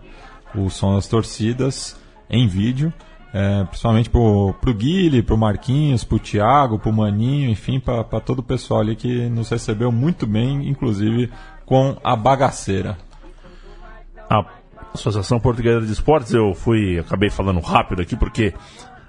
[0.54, 1.96] o Som das Torcidas
[2.30, 2.92] em vídeo.
[3.38, 8.42] É, principalmente pro, pro Guile, pro Marquinhos, pro Thiago, pro Maninho, enfim, para todo o
[8.42, 11.30] pessoal ali que nos recebeu muito bem, inclusive
[11.66, 12.96] com a bagaceira.
[14.30, 14.42] a
[14.94, 18.54] Associação Portuguesa de Esportes, eu fui, acabei falando rápido aqui porque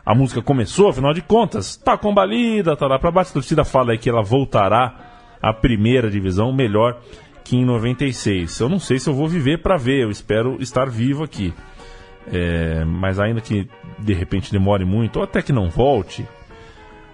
[0.06, 3.94] a música começou, afinal de contas, tá combalida, tá lá pra baixo, a torcida fala
[3.94, 4.94] aí que ela voltará
[5.42, 7.00] à primeira divisão, melhor
[7.46, 8.60] que em 96.
[8.60, 11.54] Eu não sei se eu vou viver pra ver, eu espero estar vivo aqui.
[12.32, 13.68] É, mas ainda que
[14.00, 16.26] de repente demore muito, ou até que não volte,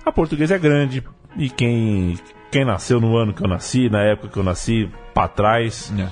[0.05, 1.03] a portuguesa é grande
[1.38, 2.18] e quem,
[2.51, 6.07] quem nasceu no ano que eu nasci, na época que eu nasci, pra trás, É.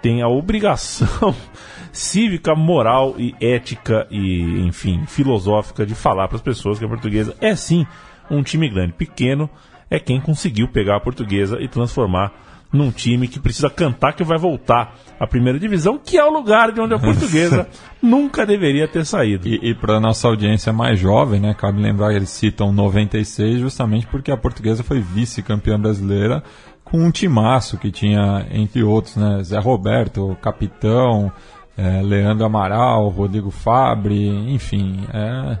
[0.00, 1.34] tem a obrigação
[1.92, 7.36] cívica, moral e ética e, enfim, filosófica de falar para as pessoas que a portuguesa
[7.40, 7.86] é sim
[8.30, 8.92] um time grande.
[8.94, 9.48] Pequeno
[9.90, 12.32] é quem conseguiu pegar a portuguesa e transformar
[12.76, 16.70] num time que precisa cantar que vai voltar à primeira divisão, que é o lugar
[16.72, 17.66] de onde a portuguesa
[18.02, 19.48] nunca deveria ter saído.
[19.48, 24.06] E, e para nossa audiência mais jovem, né, cabe lembrar que eles citam 96 justamente
[24.06, 26.42] porque a portuguesa foi vice-campeã brasileira
[26.84, 31.32] com um timaço que tinha, entre outros, né, Zé Roberto, capitão,
[31.76, 35.58] eh, Leandro Amaral, Rodrigo Fabre, enfim, é,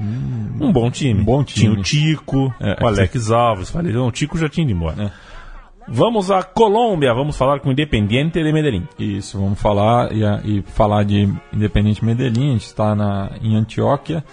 [0.00, 1.20] Um bom time.
[1.20, 1.68] Um bom time.
[1.68, 3.70] Tinha o Tico, É, o Alex Alves.
[3.70, 5.04] Falei, não, o Tico já tinha ido embora.
[5.04, 5.33] É.
[5.86, 8.88] Vamos à Colômbia, vamos falar com o Independiente de Medellín.
[8.98, 13.54] Isso, vamos falar e, a- e falar de Independente Medellín, a gente está na, em
[13.54, 14.24] Antioquia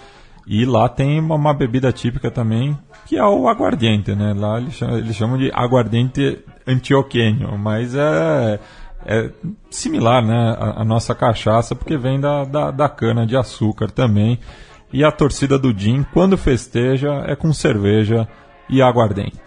[0.47, 4.34] e lá tem uma, uma bebida típica também, que é o aguardiente, né?
[4.36, 8.60] Lá eles chamam, eles chamam de aguardiente antioquenho, mas é,
[9.06, 9.30] é
[9.70, 14.39] similar, né, à, à nossa cachaça, porque vem da, da, da cana de açúcar também.
[14.93, 18.28] E a torcida do Jim, quando festeja, é com cerveja
[18.70, 19.39] e aguardente.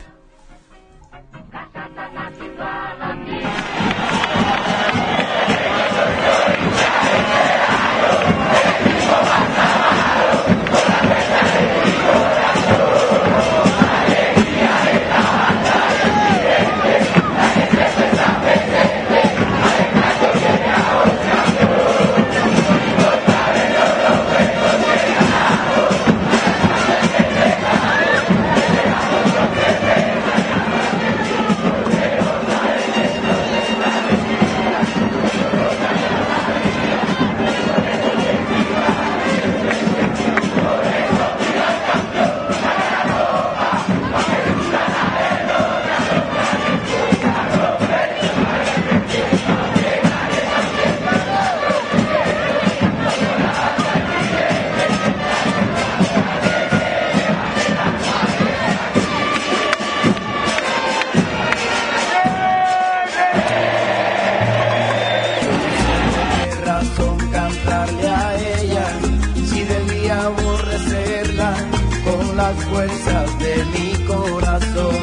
[72.55, 74.97] Las fuerzas de mi corazón.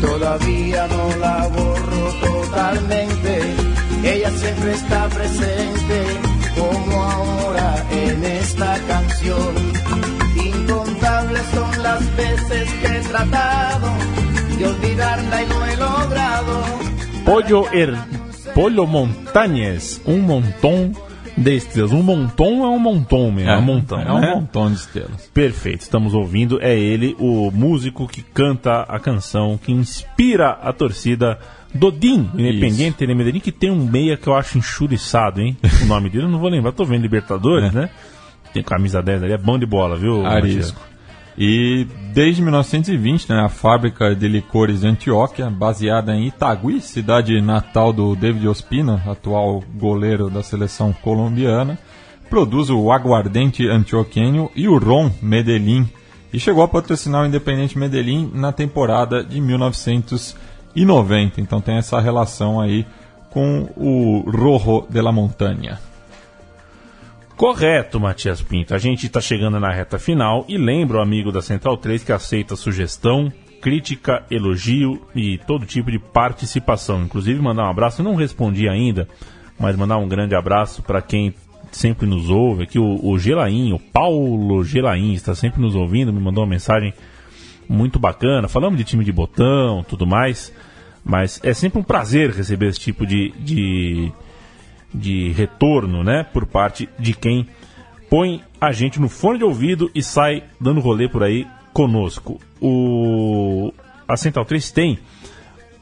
[0.00, 3.40] Todavía no la borro totalmente,
[4.04, 6.04] ella siempre está presente
[6.58, 9.54] como ahora en esta canción.
[10.36, 13.88] Incontables son las veces que he tratado
[14.58, 16.64] de olvidarla y no he logrado.
[17.24, 17.94] Pollo, er,
[18.54, 20.92] Pollo Montañez, um montão
[21.36, 21.92] de estrelas.
[21.92, 24.00] Um montão é um montão mesmo, é, um montão.
[24.00, 24.34] é um né?
[24.34, 25.30] montão de estrelas.
[25.32, 26.60] Perfeito, estamos ouvindo.
[26.62, 31.38] É ele, o músico que canta a canção que inspira a torcida
[31.74, 35.56] Dodin, Independiente de Medellín, que tem um meia que eu acho enxuriçado, hein?
[35.82, 37.90] O nome dele eu não vou lembrar, tô vendo Libertadores, né?
[38.52, 40.24] Tem camisa 10 ali, é bom de bola, viu?
[40.24, 40.80] Arisco.
[41.36, 47.92] E desde 1920, né, a fábrica de licores de Antioquia, baseada em Itagüí, cidade natal
[47.92, 51.76] do David Ospina, atual goleiro da seleção colombiana,
[52.30, 55.88] produz o aguardente antioquenho e o ron Medellín,
[56.32, 61.40] e chegou a patrocinar o Independente Medellín na temporada de 1990.
[61.40, 62.86] Então tem essa relação aí
[63.30, 65.80] com o Rojo de la Montaña.
[67.44, 68.74] Correto, Matias Pinto.
[68.74, 72.10] A gente está chegando na reta final e lembra o amigo da Central 3 que
[72.10, 73.30] aceita sugestão,
[73.60, 77.02] crítica, elogio e todo tipo de participação.
[77.02, 79.06] Inclusive mandar um abraço, eu não respondi ainda,
[79.60, 81.34] mas mandar um grande abraço para quem
[81.70, 86.20] sempre nos ouve, aqui o, o Gelaim, o Paulo Gelaim está sempre nos ouvindo, me
[86.20, 86.94] mandou uma mensagem
[87.68, 88.48] muito bacana.
[88.48, 90.50] Falamos de time de botão, tudo mais,
[91.04, 94.10] mas é sempre um prazer receber esse tipo de, de
[94.94, 97.48] de retorno, né, por parte de quem
[98.08, 102.40] põe a gente no fone de ouvido e sai dando rolê por aí conosco.
[102.60, 103.72] O
[104.06, 104.98] a Central 3 tem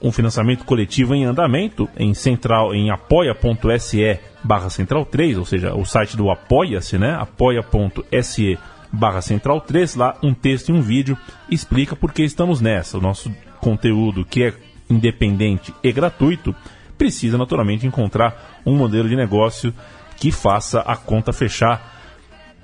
[0.00, 5.84] um financiamento coletivo em andamento em central em apoia.se barra central 3, ou seja, o
[5.84, 7.14] site do apoia-se, né?
[7.14, 8.58] apoia.se
[8.90, 11.16] barra central 3, lá um texto e um vídeo
[11.48, 12.98] explica por que estamos nessa.
[12.98, 14.54] O nosso conteúdo que é
[14.90, 16.54] independente e gratuito
[17.02, 19.74] precisa naturalmente encontrar um modelo de negócio
[20.16, 22.00] que faça a conta fechar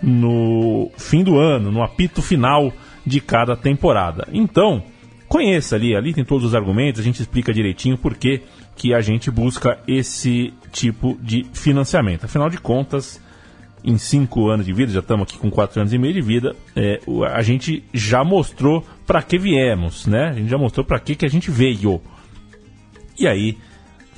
[0.01, 2.73] no fim do ano, no apito final
[3.05, 4.29] de cada temporada.
[4.33, 4.85] Então,
[5.27, 8.43] conheça ali, ali tem todos os argumentos, a gente explica direitinho por que,
[8.77, 12.27] que a gente busca esse tipo de financiamento.
[12.27, 13.21] Afinal de contas,
[13.83, 16.55] em cinco anos de vida, já estamos aqui com quatro anos e meio de vida,
[16.77, 17.01] é,
[17.35, 20.29] a gente já mostrou para que viemos, né?
[20.29, 22.01] A gente já mostrou para que, que a gente veio.
[23.19, 23.59] E aí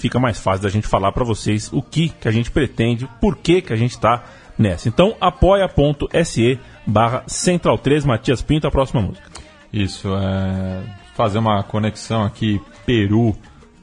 [0.00, 3.36] fica mais fácil da gente falar para vocês o que, que a gente pretende, por
[3.36, 4.24] que, que a gente está
[4.58, 4.88] nessa.
[4.88, 9.28] Então, apoia.se barra Central 3, Matias Pinto, a próxima música.
[9.72, 10.82] Isso, é
[11.14, 13.36] fazer uma conexão aqui Peru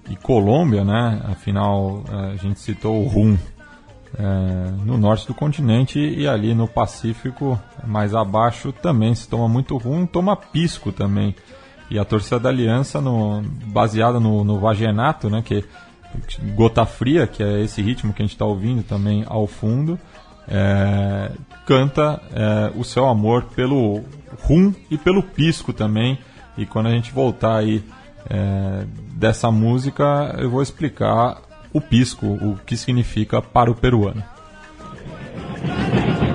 [0.09, 1.21] e Colômbia, né?
[1.25, 3.37] Afinal, é, a gente citou o rum
[4.17, 4.23] é,
[4.83, 10.07] no norte do continente e ali no Pacífico, mais abaixo, também se toma muito rum,
[10.07, 11.35] toma pisco também.
[11.89, 15.41] E a torcida da Aliança, no, baseada no, no Vagenato, né?
[15.41, 15.63] Que
[16.55, 19.99] Gota Fria, que é esse ritmo que a gente está ouvindo também ao fundo,
[20.47, 21.31] é,
[21.65, 24.01] canta é, o seu amor pelo
[24.43, 26.17] rum e pelo pisco também.
[26.57, 27.83] E quando a gente voltar aí
[28.29, 31.41] é, dessa música, eu vou explicar
[31.73, 34.23] o pisco, o que significa para o peruano.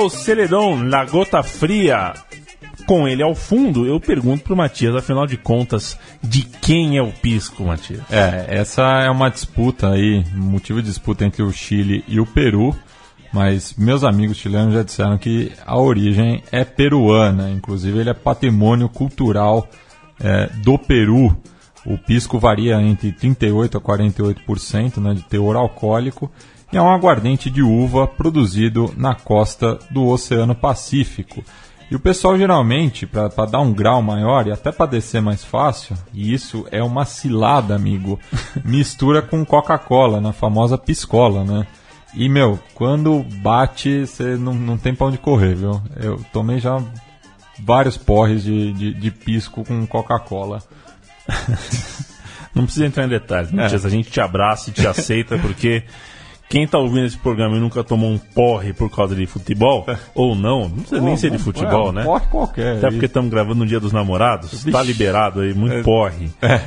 [0.00, 2.14] Daniel Celedon, La Gota Fria.
[2.86, 7.12] Com ele ao fundo, eu pergunto pro Matias, afinal de contas, de quem é o
[7.12, 8.00] pisco, Matias?
[8.10, 12.74] É, essa é uma disputa aí, motivo de disputa entre o Chile e o Peru,
[13.30, 18.88] mas meus amigos chilenos já disseram que a origem é peruana, inclusive ele é patrimônio
[18.88, 19.68] cultural
[20.18, 21.36] é, do Peru.
[21.84, 26.30] O pisco varia entre 38% a 48% né, de teor alcoólico
[26.72, 31.42] e é um aguardente de uva produzido na costa do Oceano Pacífico.
[31.90, 35.96] E o pessoal geralmente, para dar um grau maior e até para descer mais fácil,
[36.14, 38.18] e isso é uma cilada, amigo,
[38.64, 41.66] mistura com Coca-Cola, na famosa piscola, né?
[42.14, 45.80] E, meu, quando bate, você não, não tem pra onde correr, viu?
[45.96, 46.80] Eu tomei já
[47.58, 50.62] vários porres de, de, de pisco com Coca-Cola.
[52.52, 53.86] Não precisa entrar em detalhes, Matias.
[53.86, 55.84] A gente te abraça e te aceita, porque
[56.50, 60.34] quem tá ouvindo esse programa e nunca tomou um porre por causa de futebol, ou
[60.34, 62.04] não, não precisa nem ser de futebol, é, né?
[62.04, 62.76] Porre qualquer.
[62.78, 65.82] Até porque estamos gravando no dia dos namorados, tá liberado aí, muito É.
[65.82, 66.28] porre.
[66.42, 66.60] É.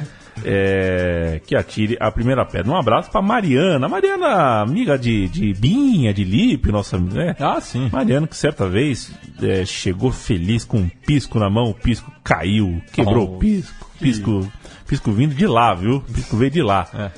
[0.45, 2.71] é, que atire a primeira pedra.
[2.71, 3.87] Um abraço pra Mariana.
[3.87, 6.97] Mariana, amiga de, de Binha, de Lipe, nossa.
[6.97, 7.35] Né?
[7.39, 7.89] Ah, sim.
[7.91, 9.11] Mariana, que certa vez
[9.41, 13.85] é, chegou feliz com um pisco na mão, o pisco caiu, quebrou Oh, o pisco.
[13.99, 14.51] Pisco,
[14.87, 16.01] pisco vindo de lá, viu?
[16.13, 16.87] Pisco veio de lá.
[16.93, 17.11] É.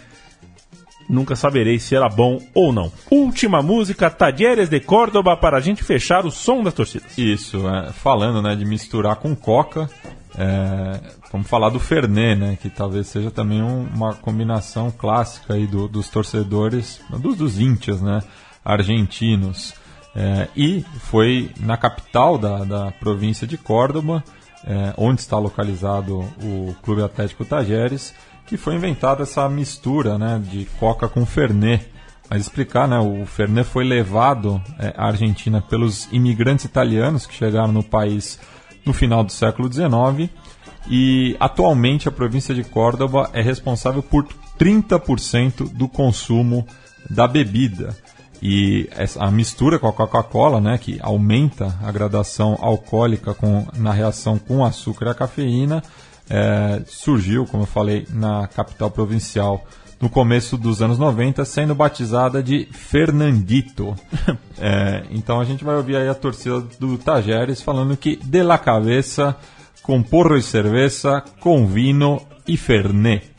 [1.08, 2.92] Nunca saberei se era bom ou não.
[3.12, 7.16] Última música, Tadieres de Córdoba, para a gente fechar o som das torcidas.
[7.18, 9.88] Isso, é, falando né, de misturar com coca,
[10.36, 11.00] é,
[11.32, 15.88] vamos falar do Fernet, né, que talvez seja também um- uma combinação clássica aí do-
[15.88, 18.22] dos torcedores, dos, dos íntios né,
[18.80, 19.74] argentinos.
[20.16, 24.24] É, e foi na capital da, da província de Córdoba,
[24.66, 28.14] é, onde está localizado o Clube Atlético Tajeres,
[28.46, 31.86] que foi inventada essa mistura né, de coca com Fernet.
[32.30, 32.98] Mas explicar, né?
[33.00, 38.40] O Fernet foi levado é, à Argentina pelos imigrantes italianos que chegaram no país
[38.84, 40.32] no final do século XIX
[40.88, 44.28] e atualmente a província de Córdoba é responsável por
[44.60, 46.66] 30% do consumo
[47.10, 47.96] da bebida.
[48.42, 48.88] E
[49.18, 54.64] a mistura com a Coca-Cola, né, que aumenta a gradação alcoólica com, na reação com
[54.64, 55.82] açúcar e a cafeína,
[56.30, 59.66] é, surgiu, como eu falei, na capital provincial
[60.02, 63.96] no começo dos anos 90, sendo batizada de Fernandito.
[64.58, 68.58] É, então a gente vai ouvir aí a torcida do Tajeres falando que de la
[68.58, 69.36] cabeça,
[69.84, 73.35] com porro e cerveja, com vino e fernet.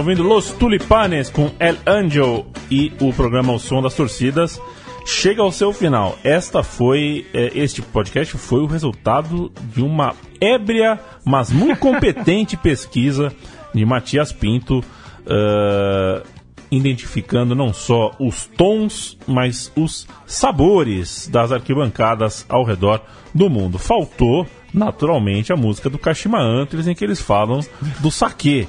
[0.00, 4.58] Ouvindo Los Tulipanes com El Angel e o programa O Som das Torcidas
[5.04, 6.18] chega ao seu final.
[6.24, 13.30] Esta foi, eh, este podcast foi o resultado de uma ébria, mas muito competente pesquisa
[13.74, 14.82] de Matias Pinto,
[15.26, 16.22] eh,
[16.70, 23.02] identificando não só os tons, mas os sabores das arquibancadas ao redor
[23.34, 23.78] do mundo.
[23.78, 27.60] Faltou, naturalmente, a música do Kashima Antlers, em que eles falam
[28.00, 28.66] do saque.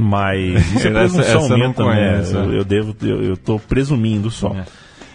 [0.00, 1.92] Mas isso é Essa- presunção essa eu minha também.
[1.94, 2.58] conheço, Eu, é.
[2.60, 4.54] eu devo, eu, eu tô presumindo só.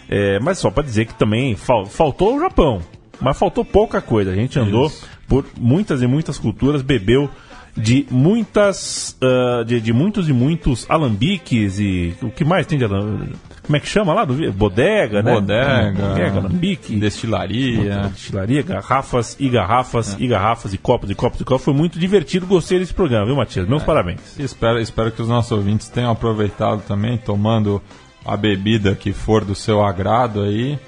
[0.08, 2.80] É, mas só para dizer que também fal- faltou o Japão.
[3.20, 4.30] Mas faltou pouca coisa.
[4.32, 5.08] A gente andou Isso.
[5.26, 7.30] por muitas e muitas culturas, bebeu
[7.76, 9.16] de muitas.
[9.22, 12.14] ah, de, de muitos e muitos alambiques e.
[12.22, 13.36] O que mais tem de alambique?
[13.64, 14.24] Como é que chama lá?
[14.26, 15.32] Do, bodega, né?
[15.32, 16.96] Bodega, Bodega, alambique.
[16.96, 18.08] destilaria.
[18.10, 21.64] Destilaria, garrafas e garrafas e garrafas e copos e copos e copos.
[21.64, 23.66] Foi muito divertido, gostei desse programa, viu, Matias?
[23.66, 24.38] Meus parabéns.
[24.38, 27.80] Espero, espero que os nossos ouvintes tenham aproveitado também, tomando
[28.24, 30.78] a bebida que for do seu agrado aí.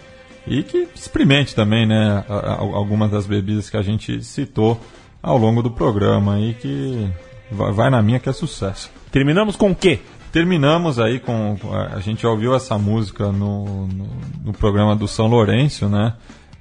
[0.46, 4.80] E que experimente também, né, algumas das bebidas que a gente citou
[5.26, 7.10] ao longo do programa aí, que
[7.50, 8.88] vai, na minha que é sucesso.
[9.10, 9.98] Terminamos com o quê?
[10.30, 11.56] Terminamos aí com.
[11.92, 14.08] A gente já ouviu essa música no, no,
[14.44, 16.14] no programa do São Lourenço, né?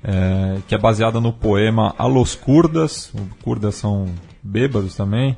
[0.03, 3.13] É, que é baseada no poema A los Curdas.
[3.43, 4.07] Curdas são
[4.41, 5.37] bêbados também.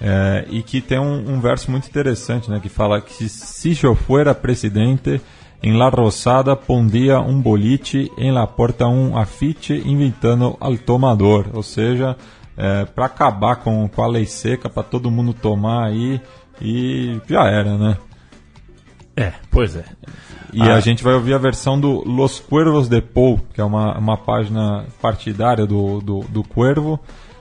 [0.00, 2.60] é, e que tem um, um verso muito interessante, né?
[2.60, 5.20] Que fala que se eu fuera presidente,
[5.62, 11.46] em La Rosada pondria um bolite, em La Porta um afite, inventando al tomador.
[11.54, 12.16] Ou seja,
[12.94, 16.20] para acabar com, com a lei seca, para todo mundo tomar aí.
[16.60, 17.96] E já era, né?
[19.16, 19.84] É, pois é.
[20.52, 20.74] E Ah.
[20.76, 24.16] a gente vai ouvir a versão do Los Cuervos de Pou, que é uma, uma
[24.16, 26.98] página partidária do, do, do Cuervo,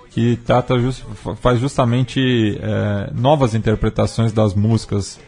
[0.09, 5.19] que trata jus- fa- faz justamente é, novas interpretações das músicas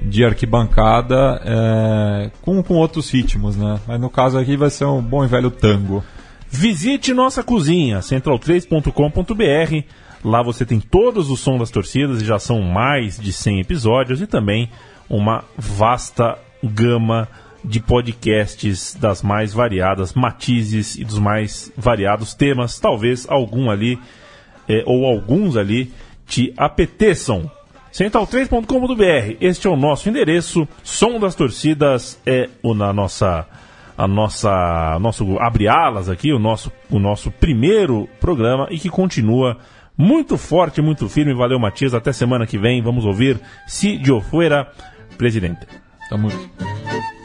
[0.00, 3.80] de arquibancada é, com, com outros ritmos, né?
[3.86, 6.02] Mas no caso aqui vai ser um bom e velho tango.
[6.50, 9.84] Visite nossa cozinha, central3.com.br.
[10.24, 14.20] Lá você tem todos os sons das torcidas e já são mais de 100 episódios
[14.20, 14.70] e também
[15.08, 17.28] uma vasta gama
[17.64, 22.78] de podcasts das mais variadas matizes e dos mais variados temas.
[22.80, 23.98] Talvez algum ali
[24.68, 25.92] eh, ou alguns ali
[26.26, 27.50] te apeteçam.
[27.92, 30.68] Central3.com.br, este é o nosso endereço.
[30.82, 33.46] Som das torcidas é o na nossa
[33.98, 39.58] a nossa nosso abre alas aqui, o nosso o nosso primeiro programa e que continua
[39.96, 41.34] muito forte, muito firme.
[41.34, 41.92] Valeu, Matias.
[41.92, 42.80] Até semana que vem.
[42.80, 44.70] Vamos ouvir Si yo fuera
[45.18, 45.66] presidente.
[46.08, 47.17] Tamo Si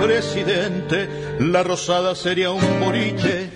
[0.00, 1.08] presidente,
[1.40, 3.50] la rosada sería un boliche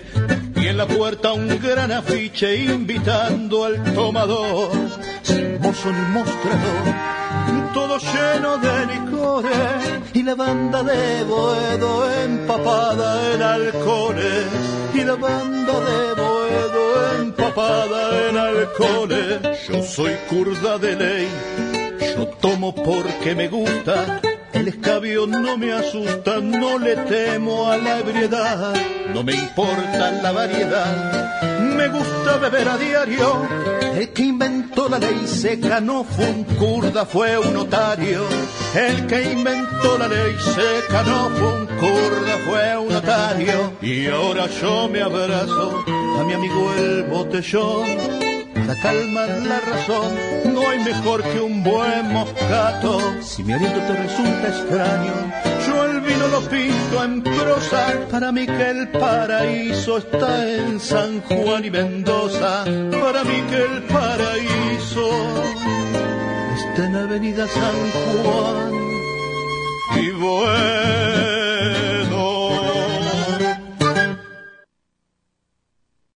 [0.55, 4.71] y en la puerta un gran afiche invitando al tomador,
[5.23, 13.41] sin mozo ni mostrador, todo lleno de licores y la banda de Boedo empapada en
[13.41, 14.45] alcoholes
[14.93, 19.67] y la banda de Boedo empapada en alcoholes.
[19.67, 21.27] Yo soy kurda de ley,
[22.15, 24.21] yo tomo porque me gusta.
[24.63, 28.73] El escabio no me asusta, no le temo a la ebriedad,
[29.13, 33.45] no me importa la variedad, me gusta beber a diario.
[33.93, 38.21] El que inventó la ley seca no fue un kurda, fue un notario.
[38.73, 43.73] El que inventó la ley seca no fue un kurda, fue un notario.
[43.81, 45.83] Y ahora yo me abrazo
[46.19, 50.15] a mi amigo el botellón para calmar la razón,
[50.53, 53.21] no hay mejor que un buen moscato.
[53.21, 55.13] Si mi aliento te resulta extraño,
[55.67, 58.07] yo el vino lo pinto en prosa.
[58.09, 62.63] Para mí que el paraíso está en San Juan y Mendoza.
[62.63, 65.09] Para mí que el paraíso
[66.55, 67.91] está en Avenida San
[68.23, 68.71] Juan
[70.01, 71.32] y bueno.